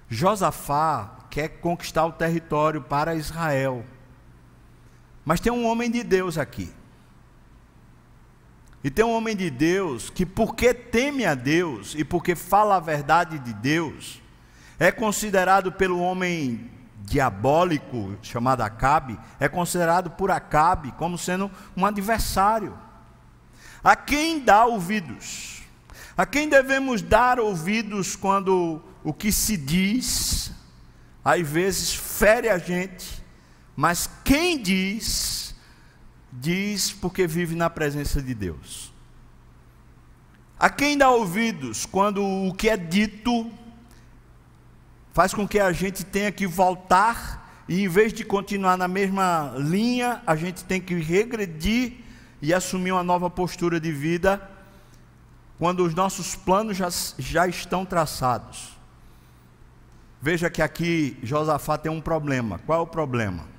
[0.07, 3.83] Josafá quer conquistar o território para Israel.
[5.25, 6.71] Mas tem um homem de Deus aqui.
[8.83, 12.81] E tem um homem de Deus que, porque teme a Deus e porque fala a
[12.81, 14.21] verdade de Deus,
[14.77, 16.69] é considerado pelo homem
[17.03, 22.77] diabólico chamado Acabe é considerado por Acabe como sendo um adversário.
[23.83, 25.61] A quem dá ouvidos?
[26.15, 30.51] A quem devemos dar ouvidos quando o que se diz,
[31.23, 33.23] às vezes fere a gente,
[33.75, 35.42] mas quem diz,
[36.39, 38.91] diz porque vive na presença de Deus.
[40.59, 43.51] A quem dá ouvidos quando o que é dito
[45.11, 49.53] faz com que a gente tenha que voltar e em vez de continuar na mesma
[49.57, 51.93] linha, a gente tem que regredir
[52.41, 54.49] e assumir uma nova postura de vida
[55.59, 58.77] quando os nossos planos já, já estão traçados.
[60.21, 62.59] Veja que aqui Josafá tem um problema.
[62.65, 63.52] Qual é o problema?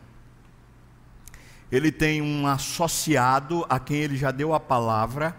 [1.75, 5.37] Ele tem um associado a quem ele já deu a palavra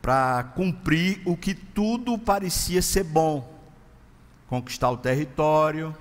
[0.00, 3.60] para cumprir o que tudo parecia ser bom
[4.50, 5.96] conquistar o território,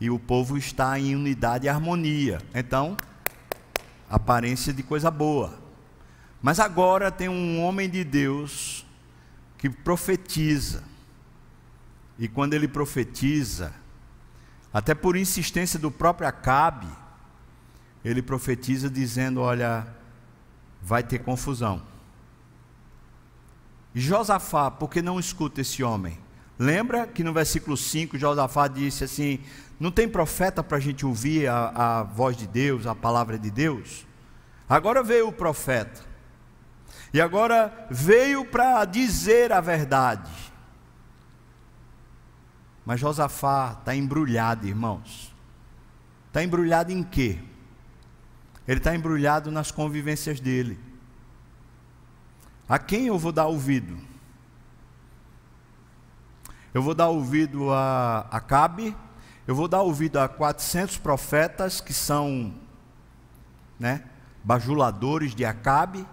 [0.00, 2.40] e o povo está em unidade e harmonia.
[2.54, 2.96] Então,
[4.08, 5.52] aparência de coisa boa.
[6.40, 8.86] Mas agora tem um homem de Deus
[9.58, 10.82] que profetiza.
[12.18, 13.74] E quando ele profetiza,
[14.72, 16.88] até por insistência do próprio Acabe,
[18.04, 19.86] ele profetiza dizendo: Olha,
[20.80, 21.82] vai ter confusão.
[23.94, 26.18] E Josafá, por que não escuta esse homem?
[26.58, 29.40] Lembra que no versículo 5 Josafá disse assim:
[29.78, 33.50] Não tem profeta para a gente ouvir a, a voz de Deus, a palavra de
[33.50, 34.06] Deus?
[34.68, 36.02] Agora veio o profeta,
[37.12, 40.30] e agora veio para dizer a verdade.
[42.84, 45.32] Mas Josafá está embrulhado, irmãos.
[46.28, 47.38] Está embrulhado em quê?
[48.66, 50.78] Ele está embrulhado nas convivências dele.
[52.68, 53.98] A quem eu vou dar ouvido?
[56.72, 58.96] Eu vou dar ouvido a Acabe,
[59.46, 62.54] eu vou dar ouvido a 400 profetas que são,
[63.78, 64.04] né,
[64.42, 66.06] bajuladores de Acabe,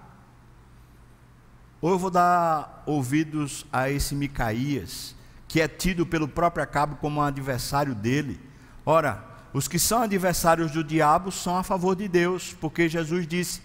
[1.81, 5.15] ou eu vou dar ouvidos a esse Micaías,
[5.47, 8.37] que é tido pelo próprio Acabe como um adversário dele.
[8.85, 13.61] Ora, os que são adversários do diabo são a favor de Deus, porque Jesus disse: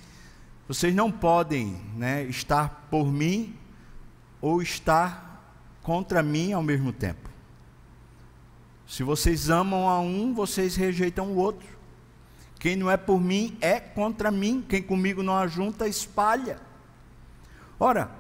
[0.67, 3.55] vocês não podem né, estar por mim
[4.41, 5.43] ou estar
[5.83, 7.29] contra mim ao mesmo tempo.
[8.87, 11.69] Se vocês amam a um, vocês rejeitam o outro.
[12.59, 14.65] Quem não é por mim é contra mim.
[14.67, 16.59] Quem comigo não ajunta, espalha.
[17.79, 18.11] Ora,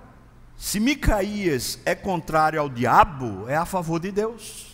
[0.57, 4.74] se Micaías é contrário ao diabo, é a favor de Deus.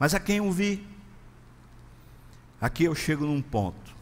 [0.00, 0.88] Mas a quem ouvir?
[2.58, 3.94] Aqui eu chego num ponto.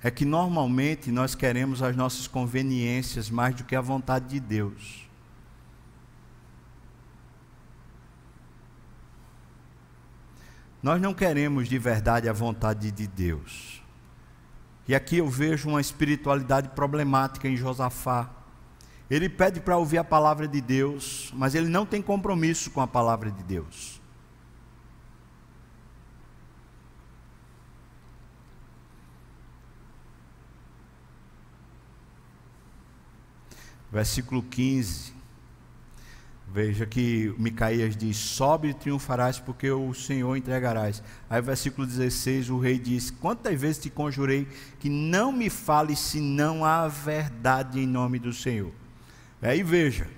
[0.00, 5.08] É que normalmente nós queremos as nossas conveniências mais do que a vontade de Deus.
[10.80, 13.82] Nós não queremos de verdade a vontade de Deus.
[14.86, 18.30] E aqui eu vejo uma espiritualidade problemática em Josafá.
[19.10, 22.86] Ele pede para ouvir a palavra de Deus, mas ele não tem compromisso com a
[22.86, 24.00] palavra de Deus.
[33.92, 35.14] Versículo 15.
[36.48, 41.02] Veja que Micaías diz: Sobe e triunfarás, porque o Senhor entregarás.
[41.28, 44.48] Aí, versículo 16, o rei diz: Quantas vezes te conjurei
[44.80, 48.72] que não me fales senão a verdade em nome do Senhor?
[49.42, 50.08] Aí veja,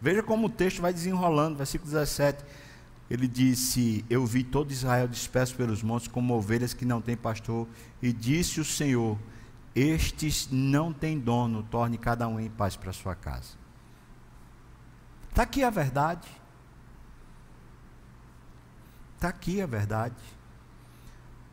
[0.00, 1.56] veja como o texto vai desenrolando.
[1.56, 2.44] Versículo 17,
[3.10, 7.68] ele disse: Eu vi todo Israel disperso pelos montes, como ovelhas que não têm pastor,
[8.00, 9.18] e disse o Senhor:
[9.74, 13.60] Estes não têm dono, torne cada um em paz para sua casa.
[15.28, 16.28] Está aqui a verdade.
[19.14, 20.16] Está aqui a verdade.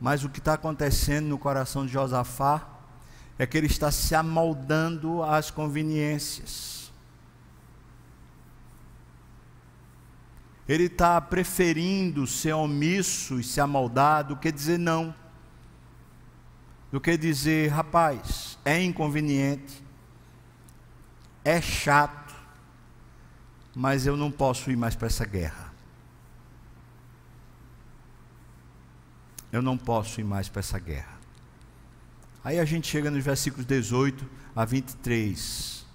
[0.02, 2.68] Mas o que está acontecendo no coração de Josafá
[3.38, 6.79] é que ele está se amoldando às conveniências.
[10.70, 15.14] Ele está preferindo ser omisso e se amoldar do que dizer não.
[16.90, 19.84] Do que dizer, rapaz, é inconveniente,
[21.44, 22.30] é chato
[23.76, 25.74] mas eu não posso ir mais para essa guerra.
[29.54, 31.18] Eu não posso ir mais para essa guerra.
[32.44, 35.86] Aí a gente chega nos versículos 18 a 23.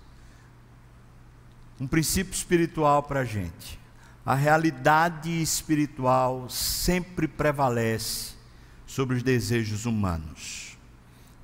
[1.78, 3.78] Um princípio espiritual para a gente.
[4.24, 8.32] A realidade espiritual sempre prevalece
[8.86, 10.78] sobre os desejos humanos.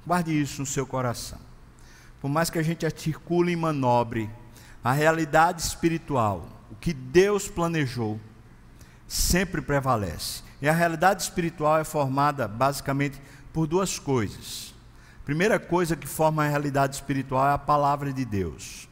[0.07, 1.39] Guarde isso no seu coração.
[2.21, 4.31] Por mais que a gente articule e manobre
[4.83, 8.19] a realidade espiritual, o que Deus planejou,
[9.07, 10.43] sempre prevalece.
[10.63, 13.21] E a realidade espiritual é formada basicamente
[13.53, 14.75] por duas coisas.
[15.25, 18.89] Primeira coisa que forma a realidade espiritual é a palavra de Deus.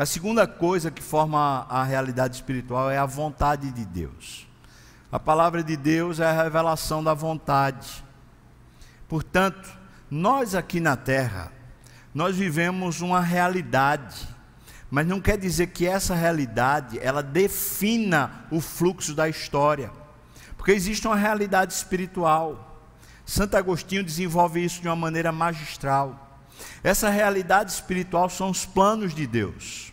[0.00, 4.48] A segunda coisa que forma a realidade espiritual é a vontade de Deus.
[5.12, 8.02] A palavra de Deus é a revelação da vontade.
[9.06, 9.68] Portanto,
[10.10, 11.52] nós aqui na terra,
[12.14, 14.26] nós vivemos uma realidade
[14.90, 19.92] mas não quer dizer que essa realidade ela defina o fluxo da história,
[20.56, 22.82] porque existe uma realidade espiritual.
[23.26, 26.30] Santo Agostinho desenvolve isso de uma maneira magistral.
[26.82, 29.89] Essa realidade espiritual são os planos de Deus.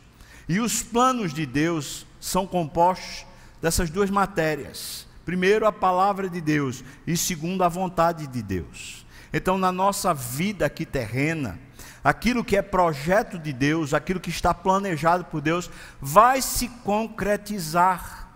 [0.47, 3.25] E os planos de Deus são compostos
[3.61, 5.07] dessas duas matérias.
[5.25, 9.05] Primeiro, a palavra de Deus, e segundo, a vontade de Deus.
[9.33, 11.59] Então, na nossa vida aqui terrena,
[12.01, 18.29] aquilo que é projeto de Deus, aquilo que está planejado por Deus, vai se concretizar.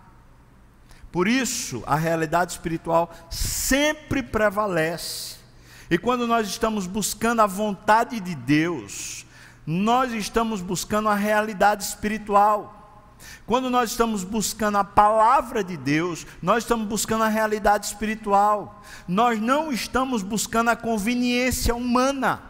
[1.12, 5.38] Por isso, a realidade espiritual sempre prevalece.
[5.90, 9.26] E quando nós estamos buscando a vontade de Deus,
[9.66, 12.78] nós estamos buscando a realidade espiritual.
[13.46, 18.82] Quando nós estamos buscando a palavra de Deus, nós estamos buscando a realidade espiritual.
[19.08, 22.42] Nós não estamos buscando a conveniência humana.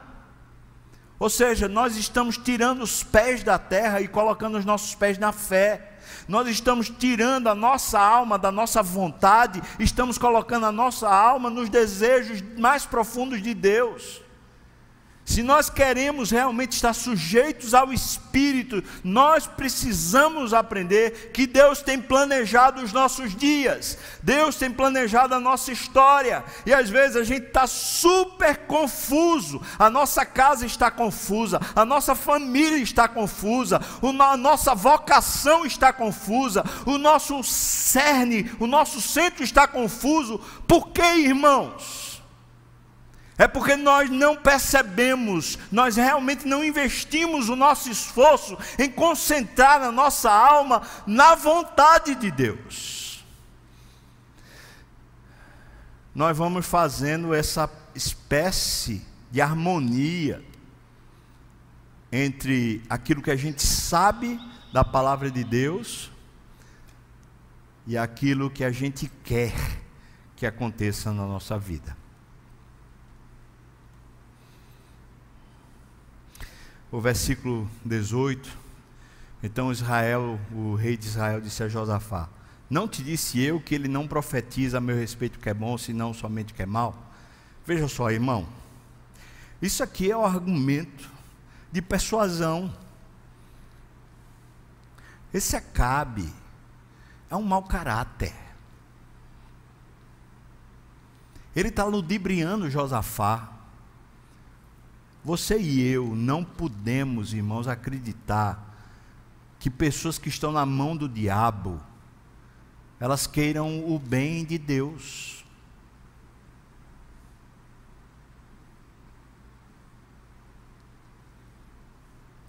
[1.19, 5.31] Ou seja, nós estamos tirando os pés da terra e colocando os nossos pés na
[5.31, 5.99] fé.
[6.27, 11.69] Nós estamos tirando a nossa alma da nossa vontade, estamos colocando a nossa alma nos
[11.69, 14.21] desejos mais profundos de Deus.
[15.23, 22.81] Se nós queremos realmente estar sujeitos ao Espírito, nós precisamos aprender que Deus tem planejado
[22.81, 27.67] os nossos dias, Deus tem planejado a nossa história, e às vezes a gente está
[27.67, 35.65] super confuso, a nossa casa está confusa, a nossa família está confusa, a nossa vocação
[35.65, 42.10] está confusa, o nosso cerne, o nosso centro está confuso, por que, irmãos?
[43.41, 49.91] É porque nós não percebemos, nós realmente não investimos o nosso esforço em concentrar a
[49.91, 53.01] nossa alma na vontade de Deus.
[56.13, 60.43] nós vamos fazendo essa espécie de harmonia
[62.11, 64.39] entre aquilo que a gente sabe
[64.73, 66.11] da palavra de Deus
[67.87, 69.53] e aquilo que a gente quer
[70.35, 72.00] que aconteça na nossa vida.
[76.91, 78.57] O versículo 18.
[79.41, 82.27] Então Israel, o rei de Israel, disse a Josafá:
[82.69, 86.13] Não te disse eu que ele não profetiza a meu respeito que é bom, senão
[86.13, 86.95] somente que é mal?
[87.65, 88.47] Veja só, irmão.
[89.61, 91.09] Isso aqui é o argumento
[91.71, 92.73] de persuasão.
[95.33, 96.31] Esse Acabe
[97.29, 98.33] é um mau caráter.
[101.55, 103.60] Ele está ludibriando Josafá.
[105.23, 108.67] Você e eu não podemos, irmãos, acreditar
[109.59, 111.79] que pessoas que estão na mão do diabo,
[112.99, 115.45] elas queiram o bem de Deus.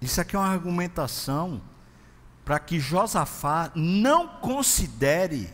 [0.01, 1.61] Isso aqui é uma argumentação
[2.45, 5.51] para que Josafá não considere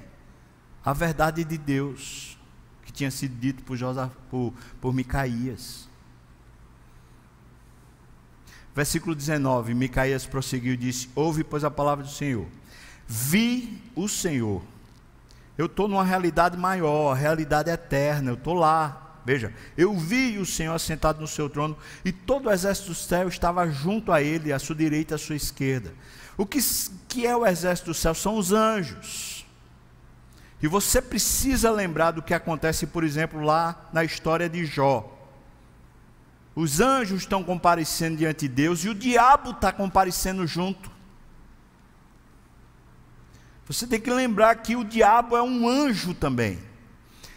[0.85, 2.39] a verdade de Deus
[2.85, 5.88] que tinha sido dito por, Josafá, por, por Micaías.
[8.79, 12.47] Versículo 19, Micaías prosseguiu e disse: Ouve, pois, a palavra do Senhor.
[13.09, 14.63] Vi o Senhor.
[15.59, 19.19] Eu estou numa realidade maior, realidade eterna, eu estou lá.
[19.27, 23.27] Veja, eu vi o Senhor assentado no seu trono e todo o exército do céu
[23.27, 25.93] estava junto a ele, à sua direita e à sua esquerda.
[26.37, 26.61] O que,
[27.09, 28.15] que é o exército do céu?
[28.15, 29.45] São os anjos.
[30.63, 35.18] E você precisa lembrar do que acontece, por exemplo, lá na história de Jó.
[36.59, 40.91] Os anjos estão comparecendo diante de Deus e o diabo está comparecendo junto.
[43.69, 46.59] Você tem que lembrar que o diabo é um anjo também.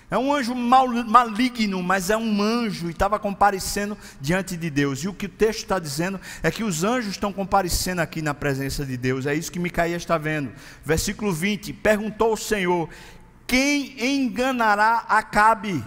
[0.09, 5.03] É um anjo mal, maligno, mas é um anjo e estava comparecendo diante de Deus.
[5.03, 8.33] E o que o texto está dizendo é que os anjos estão comparecendo aqui na
[8.33, 9.27] presença de Deus.
[9.27, 10.51] É isso que Micaías está vendo.
[10.83, 12.89] Versículo 20: Perguntou o Senhor:
[13.45, 15.83] Quem enganará Acabe?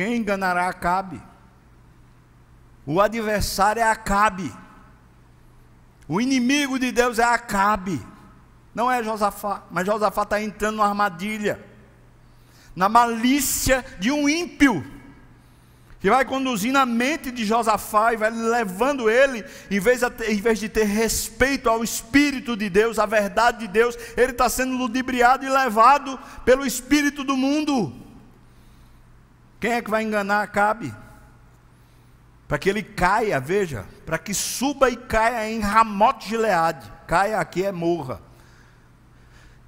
[0.00, 1.20] Quem enganará Acabe?
[2.86, 4.50] O adversário é Acabe.
[6.08, 8.00] O inimigo de Deus é Acabe.
[8.74, 11.62] Não é Josafá, mas Josafá está entrando numa armadilha,
[12.74, 14.82] na malícia de um ímpio,
[16.00, 20.58] que vai conduzindo a mente de Josafá e vai levando ele, em vez, em vez
[20.58, 25.44] de ter respeito ao Espírito de Deus, à verdade de Deus, ele está sendo ludibriado
[25.44, 28.08] e levado pelo Espírito do mundo.
[29.60, 30.92] Quem é que vai enganar Acabe?
[32.48, 36.90] Para que ele caia, veja, para que suba e caia em Ramote Gileade.
[37.06, 38.20] Caia aqui é morra.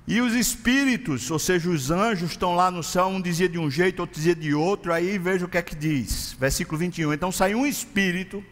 [0.06, 3.70] E os espíritos, ou seja, os anjos, estão lá no céu, um dizia de um
[3.70, 7.12] jeito, outro dizia de outro, aí veja o que é que diz, versículo 21.
[7.12, 8.44] Então saiu um espírito,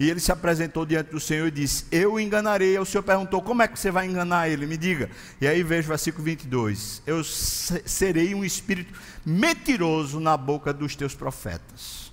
[0.00, 2.78] e ele se apresentou diante do Senhor e disse: Eu enganarei.
[2.78, 4.64] o Senhor perguntou: Como é que você vai enganar ele?
[4.66, 5.10] Me diga.
[5.38, 7.02] E aí veja o versículo 22.
[7.06, 12.10] Eu serei um espírito mentiroso na boca dos teus profetas.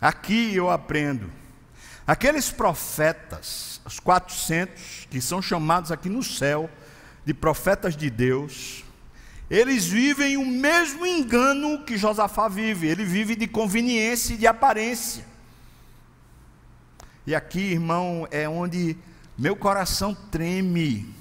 [0.00, 1.30] Aqui eu aprendo.
[2.04, 6.68] Aqueles profetas, os 400, que são chamados aqui no céu,
[7.24, 8.82] de profetas de Deus,
[9.48, 15.30] eles vivem o mesmo engano que Josafá vive, ele vive de conveniência e de aparência.
[17.30, 18.98] E aqui, irmão, é onde
[19.38, 21.14] meu coração treme,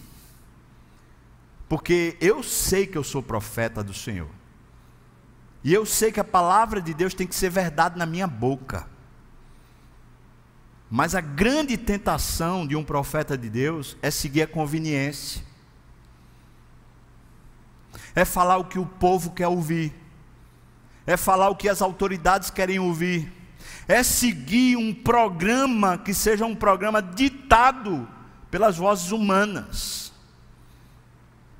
[1.68, 4.32] porque eu sei que eu sou profeta do Senhor,
[5.64, 8.88] e eu sei que a palavra de Deus tem que ser verdade na minha boca.
[10.90, 15.44] Mas a grande tentação de um profeta de Deus é seguir a conveniência.
[18.16, 19.94] É falar o que o povo quer ouvir,
[21.06, 23.32] é falar o que as autoridades querem ouvir,
[23.90, 28.08] é seguir um programa que seja um programa ditado
[28.52, 30.14] pelas vozes humanas.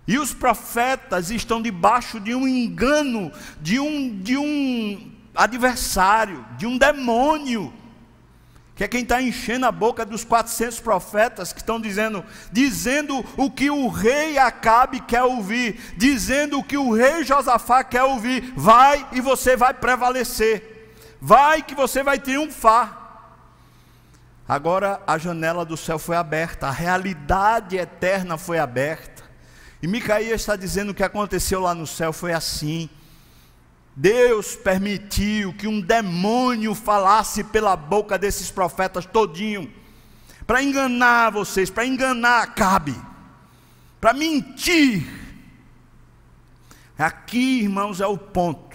[0.08, 6.78] E os profetas estão debaixo de um engano, de um, de um adversário, de um
[6.78, 7.74] demônio
[8.76, 13.52] que é quem está enchendo a boca dos 400 profetas que estão dizendo, dizendo o
[13.52, 18.54] que o rei Acabe quer ouvir, dizendo o que o rei Josafá quer ouvir.
[18.56, 20.79] Vai e você vai prevalecer.
[21.22, 22.98] Vai que você vai triunfar.
[24.48, 29.24] Agora a janela do céu foi aberta, a realidade eterna foi aberta.
[29.82, 32.90] E Micaías está dizendo que aconteceu lá no céu foi assim.
[33.96, 39.72] Deus permitiu que um demônio falasse pela boca desses profetas todinho,
[40.48, 42.96] para enganar vocês, para enganar Acabe,
[44.00, 45.06] para mentir.
[46.98, 48.69] Aqui, irmãos, é o ponto.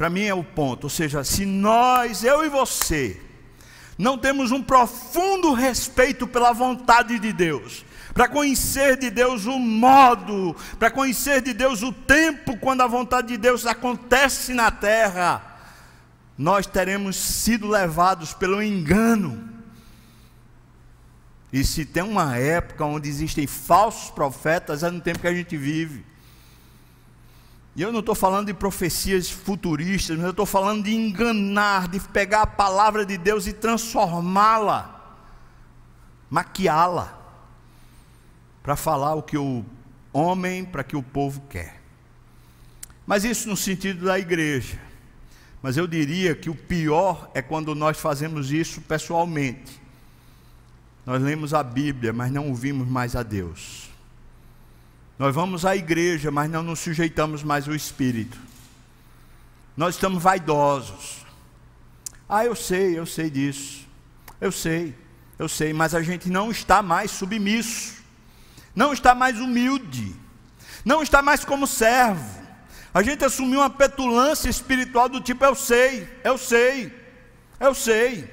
[0.00, 0.84] Para mim é o ponto.
[0.84, 3.20] Ou seja, se nós, eu e você,
[3.98, 7.84] não temos um profundo respeito pela vontade de Deus,
[8.14, 13.28] para conhecer de Deus o modo, para conhecer de Deus o tempo quando a vontade
[13.28, 15.60] de Deus acontece na terra,
[16.38, 19.50] nós teremos sido levados pelo engano.
[21.52, 25.58] E se tem uma época onde existem falsos profetas, é no tempo que a gente
[25.58, 26.09] vive.
[27.76, 32.00] E eu não estou falando de profecias futuristas, mas eu estou falando de enganar, de
[32.00, 35.16] pegar a palavra de Deus e transformá-la,
[36.28, 37.18] maquiá-la
[38.62, 39.64] para falar o que o
[40.12, 41.80] homem, para que o povo quer.
[43.06, 44.78] Mas isso no sentido da igreja.
[45.62, 49.80] Mas eu diria que o pior é quando nós fazemos isso pessoalmente.
[51.04, 53.89] Nós lemos a Bíblia, mas não ouvimos mais a Deus.
[55.20, 58.36] Nós vamos à igreja, mas não nos sujeitamos mais ao Espírito.
[59.76, 61.24] Nós estamos vaidosos.
[62.28, 63.86] Ah, eu sei, eu sei disso.
[64.40, 64.96] Eu sei,
[65.38, 68.00] eu sei, mas a gente não está mais submisso
[68.74, 70.14] não está mais humilde,
[70.84, 72.40] não está mais como servo.
[72.92, 76.92] A gente assumiu uma petulância espiritual do tipo: eu sei, eu sei,
[77.58, 78.28] eu sei.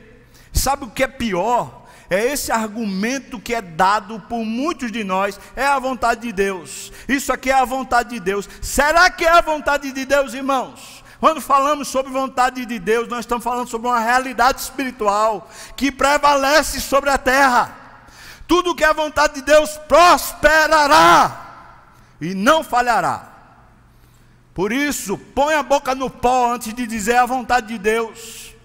[0.53, 1.86] Sabe o que é pior?
[2.09, 6.91] É esse argumento que é dado por muitos de nós, é a vontade de Deus.
[7.07, 8.47] Isso aqui é a vontade de Deus.
[8.61, 11.03] Será que é a vontade de Deus, irmãos?
[11.19, 16.79] Quando falamos sobre vontade de Deus, nós estamos falando sobre uma realidade espiritual que prevalece
[16.79, 17.75] sobre a terra.
[18.47, 21.45] Tudo que é vontade de Deus prosperará
[22.21, 23.33] e não falhará.
[24.53, 28.55] Por isso, põe a boca no pó antes de dizer a vontade de Deus.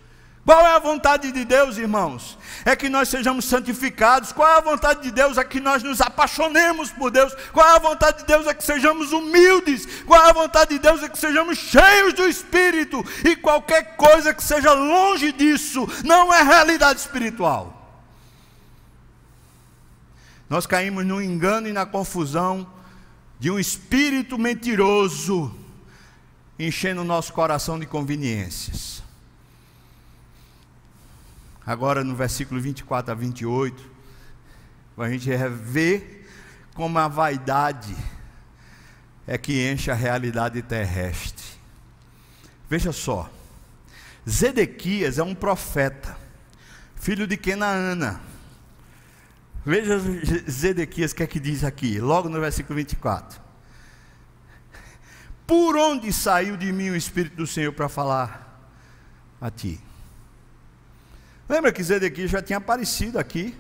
[0.45, 2.39] Qual é a vontade de Deus, irmãos?
[2.65, 4.33] É que nós sejamos santificados.
[4.33, 5.37] Qual é a vontade de Deus?
[5.39, 7.35] É que nós nos apaixonemos por Deus.
[7.53, 8.47] Qual é a vontade de Deus?
[8.47, 9.87] É que sejamos humildes.
[10.05, 11.03] Qual é a vontade de Deus?
[11.03, 13.05] É que sejamos cheios do Espírito.
[13.25, 17.79] E qualquer coisa que seja longe disso não é realidade espiritual.
[20.49, 22.67] Nós caímos no engano e na confusão
[23.41, 25.53] de um espírito mentiroso
[26.59, 29.02] enchendo o nosso coração de conveniências.
[31.65, 33.91] Agora no versículo 24 a 28,
[34.99, 36.23] a gente vê
[36.75, 37.97] como a vaidade
[39.27, 41.45] é que enche a realidade terrestre.
[42.69, 43.31] Veja só,
[44.29, 46.17] Zedequias é um profeta,
[46.97, 48.21] filho de Kenaana
[49.65, 50.01] Veja
[50.51, 53.41] Zedequias o que é que diz aqui, logo no versículo 24.
[55.47, 58.67] Por onde saiu de mim o Espírito do Senhor para falar
[59.41, 59.81] a ti?
[61.49, 63.57] Lembra que Zedequias já tinha aparecido aqui,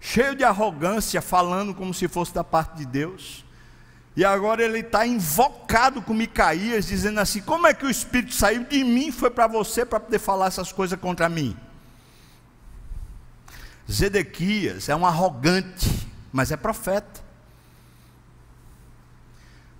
[0.00, 3.44] cheio de arrogância, falando como se fosse da parte de Deus.
[4.16, 8.64] E agora ele está invocado com Micaías, dizendo assim: Como é que o Espírito saiu
[8.64, 11.56] de mim foi para você para poder falar essas coisas contra mim?
[13.90, 17.22] Zedequias é um arrogante, mas é profeta.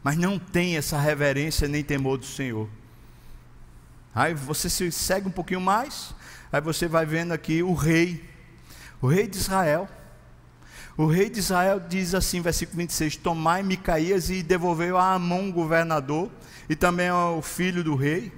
[0.02, 2.68] Mas não tem essa reverência nem temor do Senhor.
[4.14, 6.14] Aí você se segue um pouquinho mais,
[6.52, 8.24] aí você vai vendo aqui o rei,
[9.00, 9.88] o rei de Israel.
[10.96, 16.30] O rei de Israel diz assim, versículo 26: Tomai Micaías e devolveu a Amon, governador,
[16.68, 18.32] e também ao filho do rei.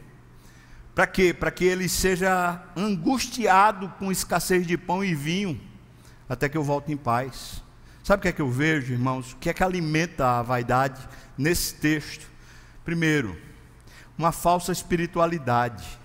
[0.95, 1.33] Para quê?
[1.33, 5.59] Para que ele seja angustiado com escassez de pão e vinho,
[6.29, 7.63] até que eu volte em paz.
[8.03, 9.33] Sabe o que é que eu vejo, irmãos?
[9.33, 11.01] O que é que alimenta a vaidade
[11.39, 12.27] nesse texto?
[12.85, 13.39] Primeiro,
[14.19, 15.99] uma falsa espiritualidade.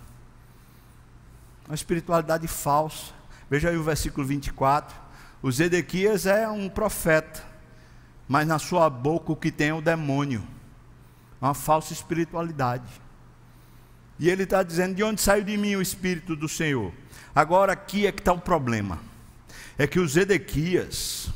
[1.67, 3.13] Uma espiritualidade falsa.
[3.49, 4.95] Veja aí o versículo 24.
[5.41, 7.43] O Zedequias é um profeta,
[8.27, 10.43] mas na sua boca o que tem é o demônio.
[11.41, 12.89] Uma falsa espiritualidade.
[14.19, 16.91] E ele está dizendo: de onde saiu de mim o Espírito do Senhor?
[17.33, 18.99] Agora aqui é que está o problema.
[19.77, 21.29] É que o Zedequias,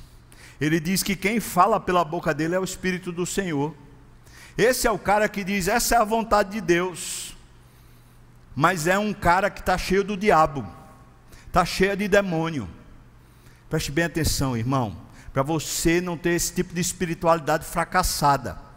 [0.61, 3.75] ele diz que quem fala pela boca dele é o Espírito do Senhor.
[4.57, 7.18] Esse é o cara que diz: essa é a vontade de Deus.
[8.55, 10.65] Mas é um cara que está cheio do diabo,
[11.47, 12.69] está cheio de demônio.
[13.69, 14.97] Preste bem atenção, irmão,
[15.31, 18.69] para você não ter esse tipo de espiritualidade fracassada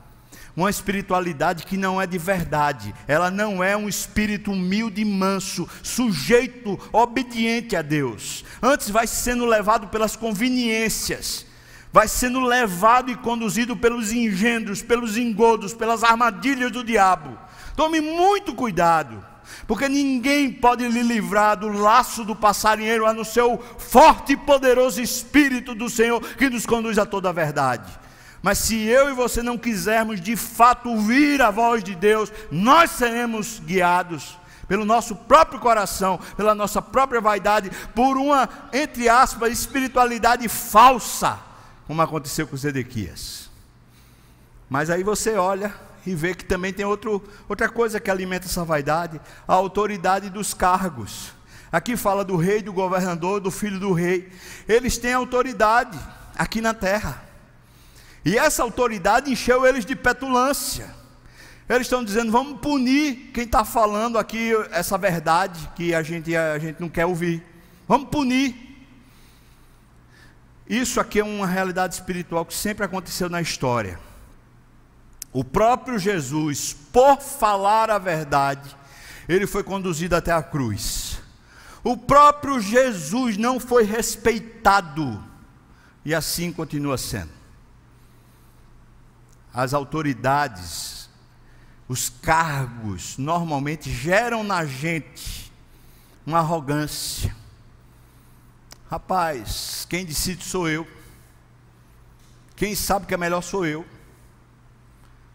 [0.54, 5.68] uma espiritualidade que não é de verdade, ela não é um espírito humilde e manso,
[5.82, 8.44] sujeito, obediente a Deus.
[8.62, 11.46] Antes vai sendo levado pelas conveniências,
[11.90, 17.38] vai sendo levado e conduzido pelos engendros, pelos engodos, pelas armadilhas do diabo.
[17.74, 19.24] Tome muito cuidado,
[19.66, 25.00] porque ninguém pode lhe livrar do laço do passarinheiro a no seu forte e poderoso
[25.00, 27.90] Espírito do Senhor que nos conduz a toda a verdade.
[28.42, 32.90] Mas se eu e você não quisermos de fato ouvir a voz de Deus, nós
[32.90, 34.36] seremos guiados
[34.66, 41.38] pelo nosso próprio coração, pela nossa própria vaidade, por uma, entre aspas, espiritualidade falsa,
[41.86, 43.50] como aconteceu com Zedequias.
[44.68, 45.74] Mas aí você olha
[46.06, 50.52] e vê que também tem outro, outra coisa que alimenta essa vaidade: a autoridade dos
[50.52, 51.32] cargos.
[51.70, 54.30] Aqui fala do rei, do governador, do filho do rei.
[54.68, 55.98] Eles têm autoridade
[56.36, 57.24] aqui na terra.
[58.24, 60.94] E essa autoridade encheu eles de petulância.
[61.68, 66.58] Eles estão dizendo: vamos punir quem está falando aqui essa verdade que a gente, a
[66.58, 67.42] gente não quer ouvir.
[67.88, 68.70] Vamos punir.
[70.68, 73.98] Isso aqui é uma realidade espiritual que sempre aconteceu na história.
[75.32, 78.76] O próprio Jesus, por falar a verdade,
[79.28, 81.20] ele foi conduzido até a cruz.
[81.82, 85.22] O próprio Jesus não foi respeitado,
[86.04, 87.30] e assim continua sendo.
[89.54, 91.08] As autoridades,
[91.88, 95.50] os cargos, normalmente geram na gente
[96.26, 97.34] uma arrogância.
[98.90, 100.86] Rapaz, quem decide sou eu.
[102.54, 103.86] Quem sabe que é melhor sou eu.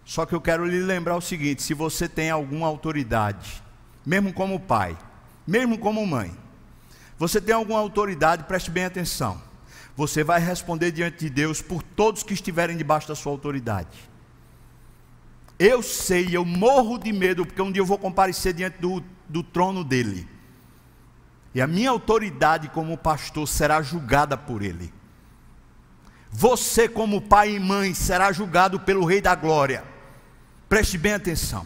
[0.08, 3.62] Só que eu quero lhe lembrar o seguinte: se você tem alguma autoridade,
[4.06, 4.98] mesmo como pai,
[5.46, 6.34] mesmo como mãe,
[7.20, 9.40] você tem alguma autoridade, preste bem atenção.
[9.98, 14.10] Você vai responder diante de Deus por todos que estiverem debaixo da sua autoridade.
[15.60, 19.44] Eu sei, eu morro de medo, porque um dia eu vou comparecer diante do, do
[19.44, 20.26] trono dele.
[21.54, 24.94] E a minha autoridade como pastor será julgada por ele.
[26.32, 29.97] Você, como pai e mãe, será julgado pelo Rei da Glória.
[30.68, 31.66] Preste bem atenção.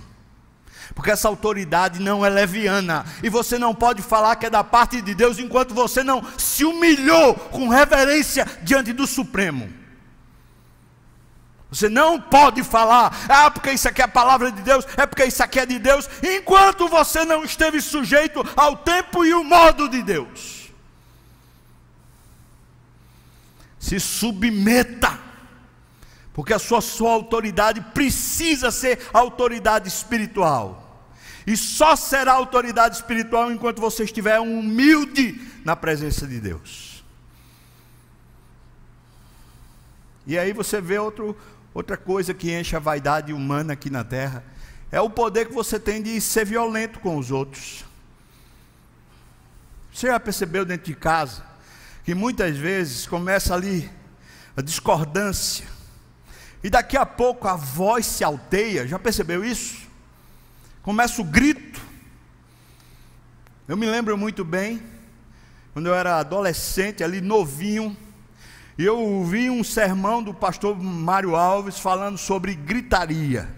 [0.93, 3.05] Porque essa autoridade não é leviana.
[3.23, 6.65] E você não pode falar que é da parte de Deus enquanto você não se
[6.65, 9.71] humilhou com reverência diante do Supremo.
[11.71, 15.23] Você não pode falar, ah, porque isso aqui é a palavra de Deus, é porque
[15.23, 19.87] isso aqui é de Deus, enquanto você não esteve sujeito ao tempo e o modo
[19.87, 20.69] de Deus.
[23.79, 25.17] Se submeta
[26.33, 31.07] porque a sua, sua autoridade precisa ser autoridade espiritual.
[31.45, 37.03] E só será autoridade espiritual enquanto você estiver humilde na presença de Deus.
[40.25, 41.35] E aí você vê outro,
[41.73, 44.43] outra coisa que enche a vaidade humana aqui na terra:
[44.91, 47.83] é o poder que você tem de ser violento com os outros.
[49.93, 51.43] Você já percebeu dentro de casa
[52.05, 53.89] que muitas vezes começa ali
[54.55, 55.65] a discordância
[56.63, 59.87] e daqui a pouco a voz se alteia, já percebeu isso?
[60.83, 61.81] Começa o grito.
[63.67, 64.81] Eu me lembro muito bem,
[65.73, 67.95] quando eu era adolescente, ali novinho,
[68.77, 73.53] e eu ouvi um sermão do pastor Mário Alves falando sobre gritaria.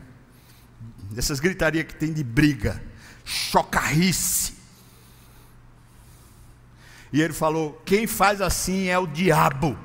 [1.15, 2.81] Essas gritarias que tem de briga,
[3.23, 4.53] chocarrice.
[7.11, 9.77] E ele falou: quem faz assim é o diabo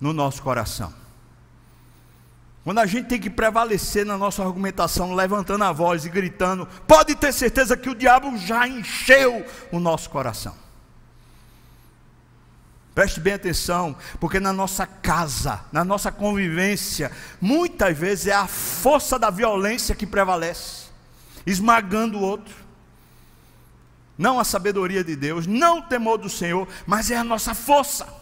[0.00, 0.92] no nosso coração.
[2.66, 7.14] Quando a gente tem que prevalecer na nossa argumentação, levantando a voz e gritando, pode
[7.14, 10.52] ter certeza que o diabo já encheu o nosso coração.
[12.92, 19.16] Preste bem atenção, porque na nossa casa, na nossa convivência, muitas vezes é a força
[19.16, 20.86] da violência que prevalece,
[21.46, 22.52] esmagando o outro.
[24.18, 28.12] Não a sabedoria de Deus, não o temor do Senhor, mas é a nossa força.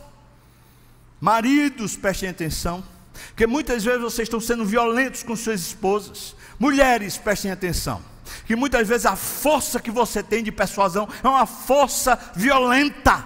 [1.18, 2.84] Maridos, prestem atenção.
[3.29, 6.37] Porque muitas vezes vocês estão sendo violentos com suas esposas.
[6.59, 8.03] Mulheres, prestem atenção.
[8.47, 13.25] Que muitas vezes a força que você tem de persuasão é uma força violenta.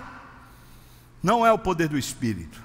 [1.22, 2.62] Não é o poder do espírito.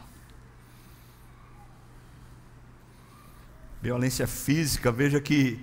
[3.82, 5.60] Violência física, veja que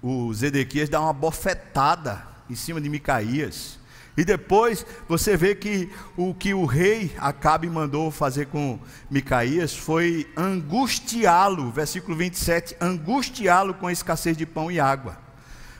[0.00, 3.77] o Zedequias dá uma bofetada em cima de Micaías.
[4.18, 8.76] E depois você vê que o que o rei Acabe mandou fazer com
[9.08, 15.16] Micaías foi angustiá-lo, versículo 27, angustiá-lo com a escassez de pão e água.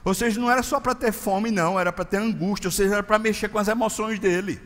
[0.04, 2.94] Ou seja, não era só para ter fome, não, era para ter angústia, ou seja,
[2.94, 4.60] era para mexer com as emoções dele.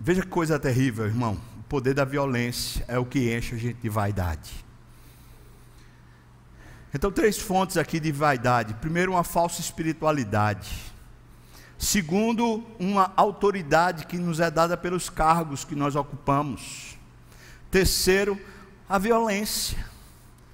[0.00, 1.38] Veja que coisa terrível, irmão.
[1.58, 4.64] O poder da violência é o que enche a gente de vaidade.
[6.94, 8.72] Então, três fontes aqui de vaidade.
[8.72, 10.96] Primeiro, uma falsa espiritualidade.
[11.78, 16.98] Segundo, uma autoridade que nos é dada pelos cargos que nós ocupamos.
[17.70, 18.38] Terceiro,
[18.88, 19.78] a violência,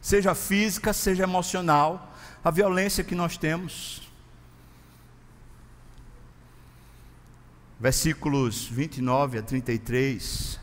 [0.03, 2.15] seja física, seja emocional,
[2.45, 4.03] a violência que nós temos.
[7.81, 10.61] Versículos 29 a 33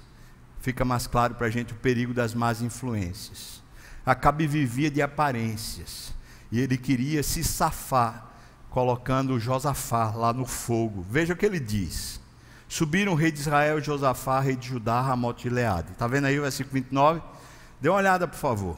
[0.62, 3.64] fica mais claro para a gente o perigo das más influências.
[4.06, 6.14] Acabe vivia de aparências
[6.52, 8.31] e ele queria se safar,
[8.72, 11.06] colocando Josafá lá no fogo.
[11.08, 12.20] Veja o que ele diz.
[12.68, 15.92] Subiram o rei de Israel, Josafá, rei de Judá, Ramote e Leade.
[15.92, 17.22] Está vendo aí o versículo 29?
[17.82, 18.78] Dê uma olhada, por favor.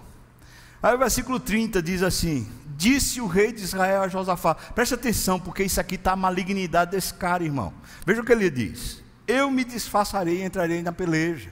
[0.82, 4.56] Aí o versículo 30 diz assim: Disse o rei de Israel a Josafá.
[4.56, 7.72] Preste atenção, porque isso aqui está a malignidade desse cara, irmão.
[8.04, 11.52] Veja o que ele diz: Eu me disfarçarei e entrarei na peleja.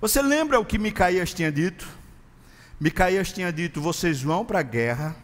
[0.00, 1.86] Você lembra o que Micaías tinha dito?
[2.80, 5.14] Micaías tinha dito: Vocês vão para a guerra,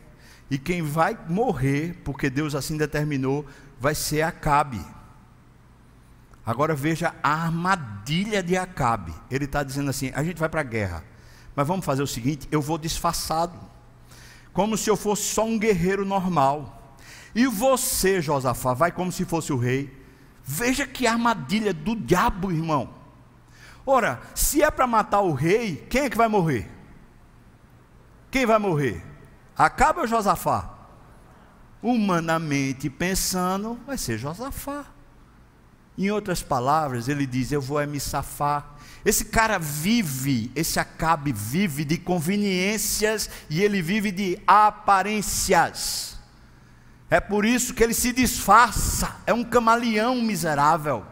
[0.53, 3.47] e quem vai morrer, porque Deus assim determinou,
[3.81, 4.85] vai ser Acabe.
[6.45, 9.15] Agora veja a armadilha de Acabe.
[9.31, 11.03] Ele está dizendo assim: a gente vai para a guerra,
[11.57, 13.59] mas vamos fazer o seguinte: eu vou disfarçado,
[14.53, 16.99] como se eu fosse só um guerreiro normal.
[17.35, 19.91] E você, Josafá, vai como se fosse o rei.
[20.45, 22.93] Veja que armadilha do diabo, irmão.
[23.87, 26.71] Ora, se é para matar o rei, quem é que vai morrer?
[28.31, 29.12] Quem vai morrer?
[29.63, 30.71] Acabe ou Josafá?
[31.81, 34.87] Humanamente pensando, vai ser Josafá.
[35.97, 38.75] Em outras palavras, ele diz: Eu vou é me safar.
[39.05, 46.19] Esse cara vive, esse Acabe vive de conveniências e ele vive de aparências.
[47.09, 51.05] É por isso que ele se disfarça, é um camaleão miserável,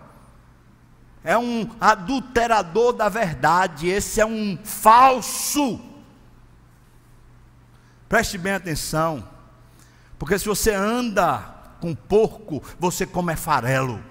[1.22, 5.89] é um adulterador da verdade, esse é um falso.
[8.10, 9.24] Preste bem atenção,
[10.18, 11.38] porque se você anda
[11.80, 14.02] com porco, você come farelo.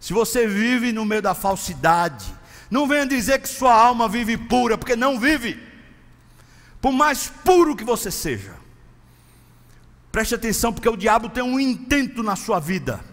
[0.00, 2.24] Se você vive no meio da falsidade,
[2.70, 5.62] não venha dizer que sua alma vive pura, porque não vive.
[6.80, 8.54] Por mais puro que você seja.
[10.10, 13.04] Preste atenção, porque o diabo tem um intento na sua vida.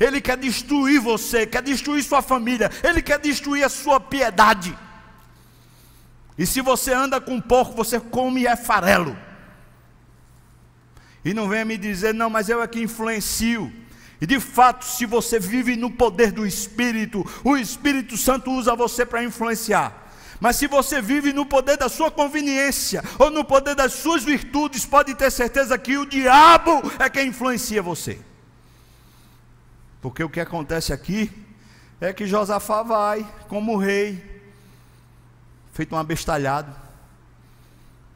[0.00, 4.74] Ele quer destruir você, quer destruir sua família, ele quer destruir a sua piedade.
[6.40, 9.14] E se você anda com porco, você come é farelo.
[11.22, 13.70] E não venha me dizer, não, mas eu é que influencio.
[14.18, 19.04] E de fato, se você vive no poder do Espírito, o Espírito Santo usa você
[19.04, 20.10] para influenciar.
[20.40, 24.86] Mas se você vive no poder da sua conveniência, ou no poder das suas virtudes,
[24.86, 28.18] pode ter certeza que o diabo é quem influencia você.
[30.00, 31.30] Porque o que acontece aqui
[32.00, 34.29] é que Josafá vai como rei,
[35.80, 36.70] feito um abestalhado,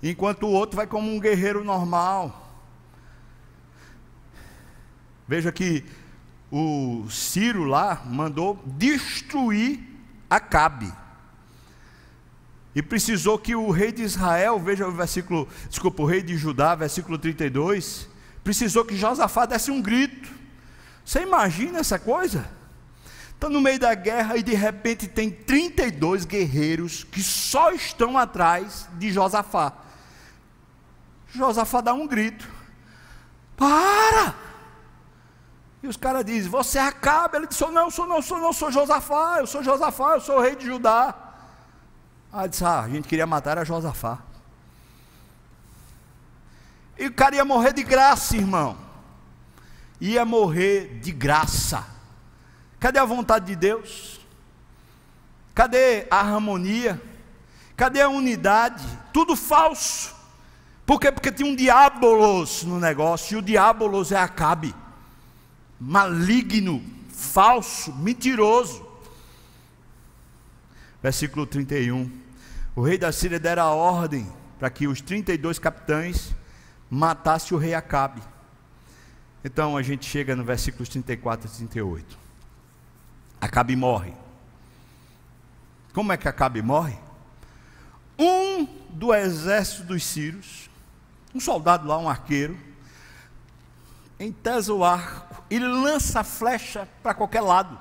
[0.03, 2.55] enquanto o outro vai como um guerreiro normal.
[5.27, 5.83] Veja que
[6.53, 9.81] o Ciro lá mandou destruir
[10.29, 10.93] Acabe.
[12.75, 16.75] E precisou que o rei de Israel, veja o versículo, desculpa, o rei de Judá,
[16.75, 18.07] versículo 32,
[18.43, 20.29] precisou que Josafá desse um grito.
[21.03, 22.47] Você imagina essa coisa?
[23.45, 28.89] Está no meio da guerra e de repente tem 32 guerreiros que só estão atrás
[28.95, 29.75] de Josafá.
[31.29, 32.49] Josafá dá um grito:
[33.55, 34.35] Para!
[35.83, 37.37] E os caras dizem: Você acaba.
[37.37, 40.39] Ele disse: Não, eu sou, não, sou, não, sou Josafá, eu sou Josafá, eu sou
[40.39, 41.15] o rei de Judá.
[42.33, 44.21] Aí disse: Ah, a gente queria matar a Josafá.
[46.99, 48.75] E o cara ia morrer de graça, irmão.
[50.01, 51.93] Ia morrer de graça.
[52.85, 54.21] Cadê a vontade de Deus?
[55.55, 57.01] Cadê a harmonia?
[57.75, 58.87] Cadê a unidade?
[59.11, 60.15] Tudo falso.
[60.85, 61.11] Por quê?
[61.11, 64.75] Porque tinha um diabolos no negócio, e o diabolos é Acabe
[65.81, 68.87] maligno, falso, mentiroso.
[71.03, 72.13] Versículo 31.
[72.77, 76.35] O rei da Síria dera a ordem para que os 32 capitães
[76.91, 78.23] matassem o rei Acabe.
[79.43, 82.24] Então a gente chega no versículos 34 e 38.
[83.45, 84.15] Acabe morre.
[85.93, 86.99] Como é que Acabe morre?
[88.19, 90.71] Um do exército dos sírios,
[91.35, 92.59] um soldado lá, um arqueiro,
[94.19, 97.79] entesa o arco e lança a flecha para qualquer lado.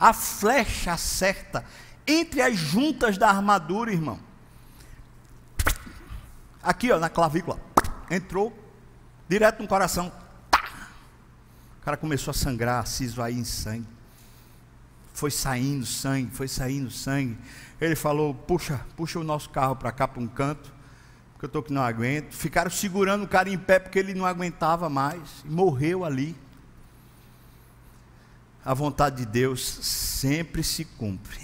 [0.00, 1.62] A flecha acerta
[2.06, 4.18] entre as juntas da armadura, irmão.
[6.62, 7.60] Aqui, ó, na clavícula.
[8.10, 8.50] Entrou
[9.28, 10.10] direto no coração.
[11.82, 13.88] O cara começou a sangrar, se esvair em sangue.
[15.12, 17.36] Foi saindo sangue, foi saindo sangue.
[17.80, 20.72] Ele falou: Puxa, puxa o nosso carro para cá, para um canto
[21.40, 22.32] que eu estou que não aguento.
[22.32, 25.44] Ficaram segurando o cara em pé porque ele não aguentava mais.
[25.44, 26.36] Morreu ali.
[28.64, 31.40] A vontade de Deus sempre se cumpre.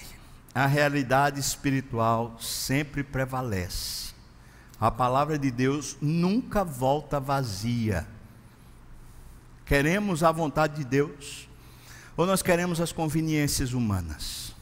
[0.55, 4.14] A realidade espiritual sempre prevalece.
[4.80, 8.07] A palavra de Deus nunca volta vazia.
[9.69, 11.47] Queremos a vontade de Deus.
[12.16, 14.55] ou nós queremos as conveniências humanas?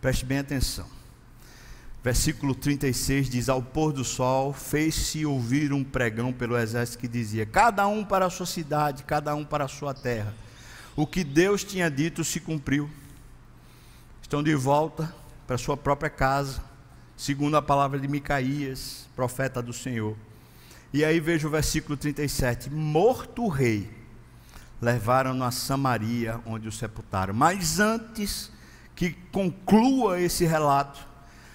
[0.00, 0.86] Preste bem atenção.
[2.02, 7.44] Versículo 36 diz: Ao pôr do sol, fez-se ouvir um pregão pelo exército que dizia:
[7.44, 10.32] Cada um para a sua cidade, cada um para a sua terra.
[10.94, 12.88] O que Deus tinha dito se cumpriu.
[14.22, 15.12] Estão de volta
[15.44, 16.62] para sua própria casa,
[17.16, 20.16] segundo a palavra de Micaías, profeta do Senhor.
[20.92, 23.99] E aí veja o versículo 37: Morto o rei,
[24.80, 27.34] levaram-no a Samaria, onde o sepultaram.
[27.34, 28.50] Mas antes
[28.94, 31.06] que conclua esse relato,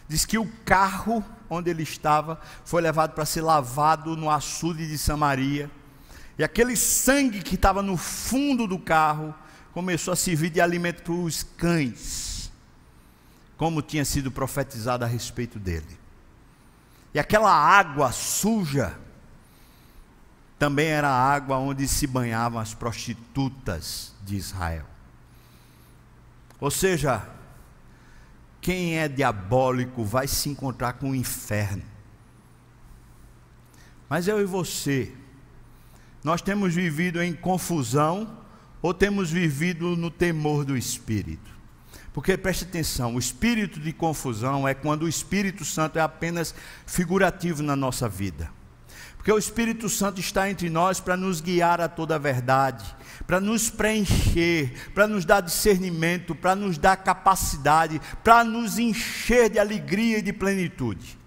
[0.08, 4.98] diz que o carro onde ele estava foi levado para ser lavado no açude de
[4.98, 5.70] Samaria.
[6.38, 9.34] E aquele sangue que estava no fundo do carro
[9.74, 12.52] começou a servir de alimento para os cães,
[13.58, 16.00] como tinha sido profetizado a respeito dele.
[17.14, 18.98] E aquela água suja
[20.58, 24.86] também era a água onde se banhavam as prostitutas de Israel.
[26.60, 27.28] Ou seja,
[28.62, 31.84] quem é diabólico vai se encontrar com o inferno.
[34.10, 35.14] Mas eu e você,
[36.24, 38.40] nós temos vivido em confusão
[38.82, 41.54] ou temos vivido no temor do Espírito?
[42.14, 47.62] Porque preste atenção, o espírito de confusão é quando o Espírito Santo é apenas figurativo
[47.62, 48.50] na nossa vida.
[49.26, 52.86] Porque o Espírito Santo está entre nós para nos guiar a toda a verdade,
[53.26, 59.58] para nos preencher, para nos dar discernimento, para nos dar capacidade, para nos encher de
[59.58, 61.18] alegria e de plenitude.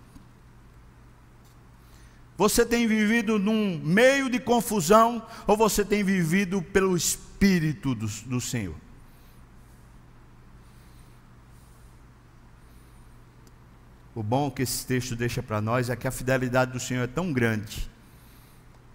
[2.37, 8.41] Você tem vivido num meio de confusão ou você tem vivido pelo Espírito do, do
[8.41, 8.77] Senhor?
[14.19, 17.07] O bom que esse texto deixa para nós é que a fidelidade do Senhor é
[17.07, 17.89] tão grande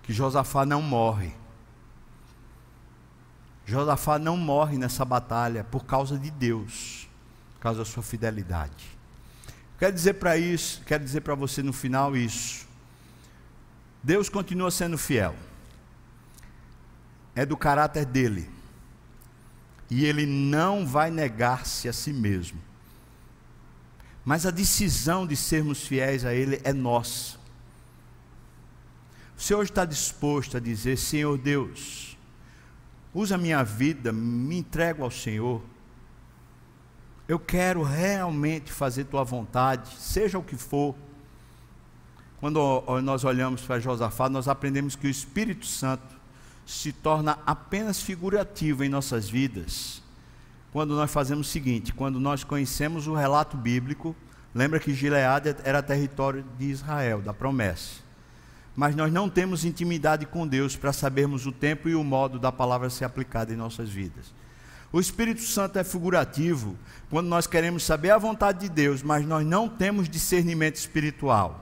[0.02, 1.34] que Josafá não morre.
[3.66, 7.08] Josafá não morre nessa batalha por causa de Deus,
[7.54, 8.86] por causa da sua fidelidade.
[9.80, 12.68] Quero dizer para isso, quero dizer para você no final isso.
[14.04, 15.34] Deus continua sendo fiel.
[17.34, 18.50] É do caráter dele.
[19.90, 22.73] E ele não vai negar-se a si mesmo.
[24.26, 27.38] Mas a decisão de sermos fiéis a Ele é nossa.
[29.38, 32.18] O Senhor está disposto a dizer: Senhor Deus,
[33.14, 35.62] usa a minha vida, me entrego ao Senhor.
[37.28, 40.96] Eu quero realmente fazer tua vontade, seja o que for.
[42.40, 46.16] Quando nós olhamos para Josafá, nós aprendemos que o Espírito Santo
[46.66, 50.03] se torna apenas figurativo em nossas vidas
[50.74, 54.16] quando nós fazemos o seguinte: quando nós conhecemos o relato bíblico,
[54.54, 58.02] lembra que Gileade era território de Israel, da promessa.
[58.76, 62.52] Mas nós não temos intimidade com Deus para sabermos o tempo e o modo da
[62.52, 64.34] palavra ser aplicada em nossas vidas.
[64.92, 66.76] O Espírito Santo é figurativo
[67.10, 71.60] quando nós queremos saber a vontade de Deus, mas nós não temos discernimento espiritual.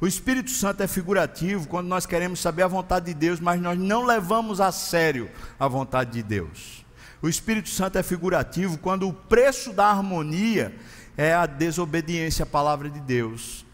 [0.00, 3.78] O Espírito Santo é figurativo quando nós queremos saber a vontade de Deus, mas nós
[3.78, 6.79] não levamos a sério a vontade de Deus.
[7.22, 10.74] O Espírito Santo é figurativo quando o preço da harmonia
[11.16, 13.66] é a desobediência à palavra de Deus.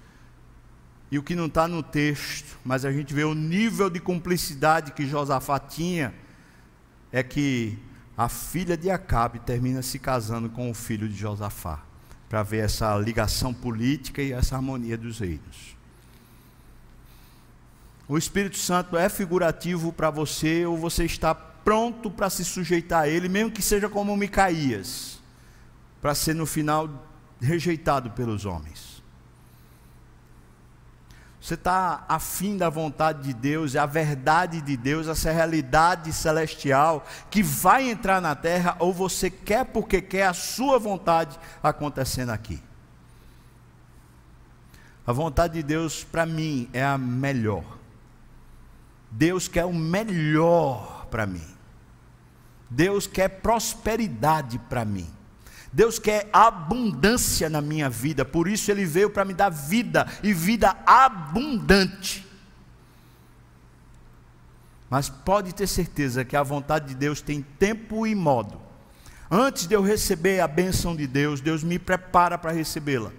[1.10, 4.90] E o que não está no texto, mas a gente vê o nível de cumplicidade
[4.90, 6.12] que Josafá tinha,
[7.12, 7.78] é que
[8.16, 11.80] a filha de Acabe termina se casando com o filho de Josafá,
[12.28, 15.76] para ver essa ligação política e essa harmonia dos reinos.
[18.08, 21.34] O Espírito Santo é figurativo para você ou você está
[21.66, 25.20] pronto para se sujeitar a ele, mesmo que seja como Micaías,
[26.00, 26.88] para ser no final
[27.40, 29.02] rejeitado pelos homens.
[31.40, 37.04] Você está afim da vontade de Deus, é a verdade de Deus, essa realidade celestial
[37.28, 42.62] que vai entrar na terra, ou você quer porque quer a sua vontade acontecendo aqui?
[45.04, 47.64] A vontade de Deus para mim é a melhor.
[49.10, 51.55] Deus quer o melhor para mim.
[52.68, 55.08] Deus quer prosperidade para mim.
[55.72, 60.32] Deus quer abundância na minha vida, por isso Ele veio para me dar vida e
[60.32, 62.26] vida abundante.
[64.88, 68.60] Mas pode ter certeza que a vontade de Deus tem tempo e modo.
[69.30, 73.12] Antes de eu receber a bênção de Deus, Deus me prepara para recebê-la.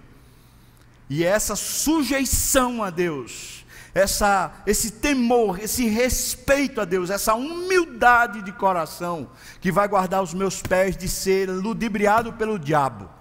[1.08, 3.57] E é essa sujeição a Deus
[3.98, 9.28] essa, esse temor, esse respeito a Deus, essa humildade de coração
[9.60, 13.17] que vai guardar os meus pés de ser ludibriado pelo diabo.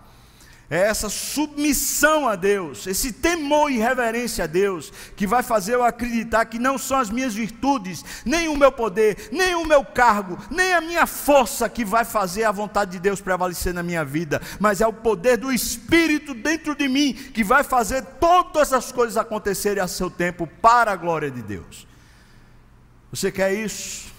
[0.70, 5.84] É essa submissão a Deus, esse temor e reverência a Deus, que vai fazer eu
[5.84, 10.38] acreditar que não são as minhas virtudes, nem o meu poder, nem o meu cargo,
[10.52, 14.42] nem a minha força que vai fazer a vontade de Deus prevalecer na minha vida,
[14.60, 19.16] mas é o poder do Espírito dentro de mim que vai fazer todas as coisas
[19.16, 21.88] acontecerem a seu tempo para a glória de Deus.
[23.10, 24.12] Você quer isso?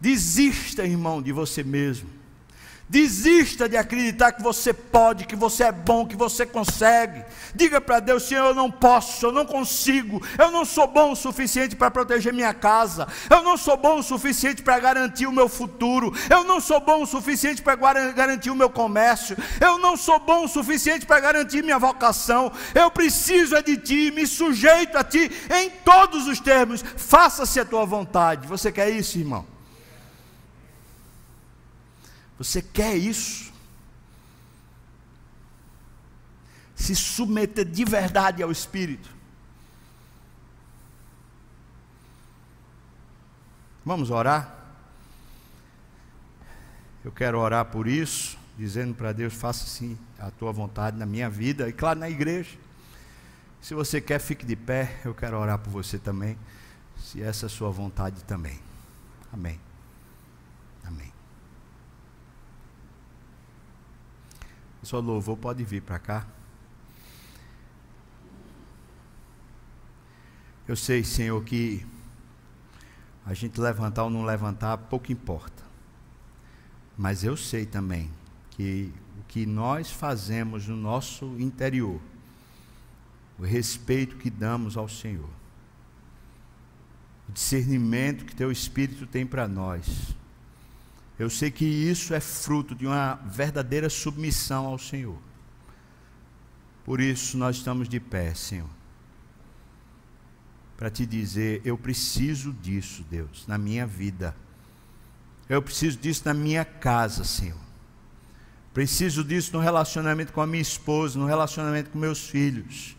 [0.00, 2.21] Desista, irmão, de você mesmo.
[2.92, 7.24] Desista de acreditar que você pode, que você é bom, que você consegue.
[7.54, 11.16] Diga para Deus: Senhor, eu não posso, eu não consigo, eu não sou bom o
[11.16, 15.48] suficiente para proteger minha casa, eu não sou bom o suficiente para garantir o meu
[15.48, 17.76] futuro, eu não sou bom o suficiente para
[18.12, 22.52] garantir o meu comércio, eu não sou bom o suficiente para garantir minha vocação.
[22.74, 26.84] Eu preciso é de Ti, me sujeito a Ti em todos os termos.
[26.98, 28.46] Faça-se a tua vontade.
[28.46, 29.51] Você quer isso, irmão?
[32.42, 33.52] Você quer isso?
[36.74, 39.08] Se submeter de verdade ao Espírito.
[43.84, 44.58] Vamos orar?
[47.04, 51.30] Eu quero orar por isso, dizendo para Deus: faça sim a tua vontade na minha
[51.30, 52.58] vida e, claro, na igreja.
[53.60, 55.00] Se você quer, fique de pé.
[55.04, 56.36] Eu quero orar por você também,
[56.98, 58.58] se essa é a sua vontade também.
[59.32, 59.60] Amém.
[64.82, 66.26] Só louvor pode vir para cá.
[70.66, 71.84] Eu sei, Senhor, que
[73.24, 75.62] a gente levantar ou não levantar, pouco importa.
[76.96, 78.10] Mas eu sei também
[78.50, 82.00] que o que nós fazemos no nosso interior,
[83.38, 85.28] o respeito que damos ao Senhor,
[87.28, 90.14] o discernimento que Teu Espírito tem para nós,
[91.18, 95.18] eu sei que isso é fruto de uma verdadeira submissão ao Senhor.
[96.84, 98.68] Por isso nós estamos de pé, Senhor.
[100.76, 104.34] Para te dizer, eu preciso disso, Deus, na minha vida.
[105.48, 107.60] Eu preciso disso na minha casa, Senhor.
[108.74, 112.96] Preciso disso no relacionamento com a minha esposa, no relacionamento com meus filhos.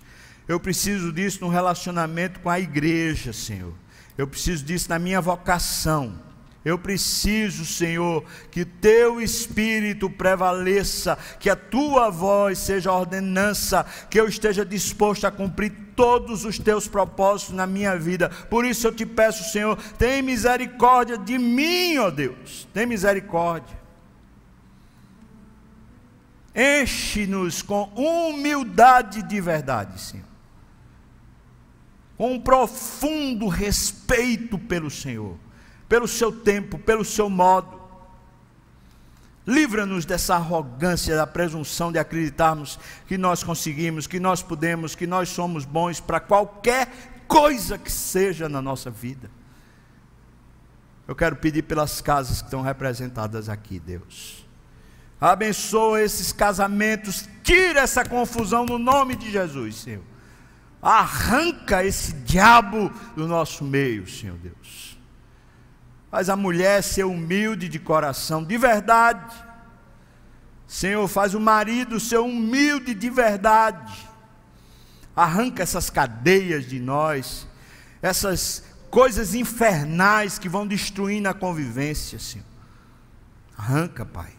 [0.48, 3.74] Eu preciso disso no relacionamento com a igreja, Senhor.
[4.18, 6.20] Eu preciso disso na minha vocação.
[6.66, 14.30] Eu preciso, Senhor, que teu espírito prevaleça, que a tua voz seja ordenança, que eu
[14.30, 18.30] esteja disposto a cumprir todos os teus propósitos na minha vida.
[18.30, 22.66] Por isso eu te peço, Senhor, tem misericórdia de mim, ó Deus.
[22.74, 23.78] Tem misericórdia.
[26.56, 30.26] Enche-nos com humildade de verdade, Senhor.
[32.16, 35.38] Com um profundo respeito pelo Senhor
[35.94, 37.80] pelo seu tempo, pelo seu modo.
[39.46, 45.30] Livra-nos dessa arrogância, da presunção de acreditarmos que nós conseguimos, que nós podemos, que nós
[45.30, 49.30] somos bons para qualquer coisa que seja na nossa vida.
[51.08, 54.44] Eu quero pedir pelas casas que estão representadas aqui, Deus.
[55.22, 60.02] Abençoa esses casamentos, tira essa confusão no nome de Jesus, Senhor.
[60.82, 64.93] Arranca esse diabo do nosso meio, Senhor Deus.
[66.14, 69.34] Faz a mulher ser humilde de coração, de verdade.
[70.68, 74.08] Senhor, faz o marido ser humilde de verdade.
[75.16, 77.48] Arranca essas cadeias de nós,
[78.00, 82.46] essas coisas infernais que vão destruindo a convivência, Senhor.
[83.58, 84.34] Arranca, Pai.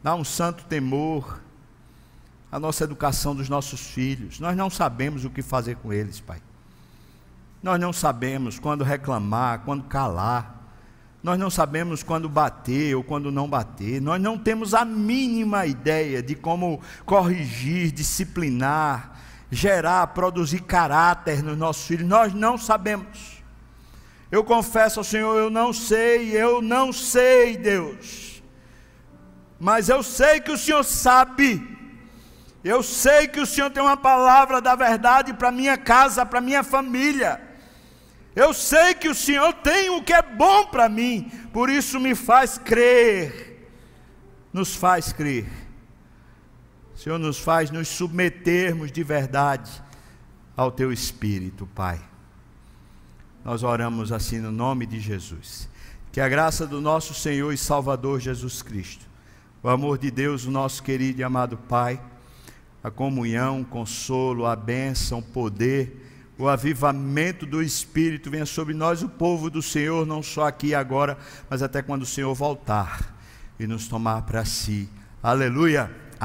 [0.00, 1.40] Dá um santo temor
[2.52, 4.38] à nossa educação dos nossos filhos.
[4.38, 6.40] Nós não sabemos o que fazer com eles, Pai.
[7.62, 10.56] Nós não sabemos quando reclamar, quando calar.
[11.22, 14.00] Nós não sabemos quando bater ou quando não bater.
[14.00, 19.18] Nós não temos a mínima ideia de como corrigir, disciplinar,
[19.50, 22.06] gerar, produzir caráter nos nossos filhos.
[22.06, 23.42] Nós não sabemos.
[24.30, 28.42] Eu confesso ao Senhor, eu não sei, eu não sei, Deus.
[29.58, 31.76] Mas eu sei que o Senhor sabe.
[32.62, 36.62] Eu sei que o Senhor tem uma palavra da verdade para minha casa, para minha
[36.62, 37.45] família.
[38.36, 42.14] Eu sei que o Senhor tem o que é bom para mim, por isso me
[42.14, 43.66] faz crer,
[44.52, 45.46] nos faz crer.
[46.94, 49.82] O Senhor nos faz nos submetermos de verdade
[50.54, 51.98] ao Teu Espírito, Pai.
[53.42, 55.66] Nós oramos assim no nome de Jesus.
[56.12, 59.06] Que a graça do nosso Senhor e Salvador Jesus Cristo,
[59.62, 61.98] o amor de Deus, o nosso querido e amado Pai,
[62.84, 66.05] a comunhão, o consolo, a bênção, o poder,
[66.38, 70.74] o avivamento do Espírito venha sobre nós, o povo do Senhor, não só aqui e
[70.74, 71.16] agora,
[71.48, 73.14] mas até quando o Senhor voltar
[73.58, 74.88] e nos tomar para si,
[75.26, 75.90] Aleluia.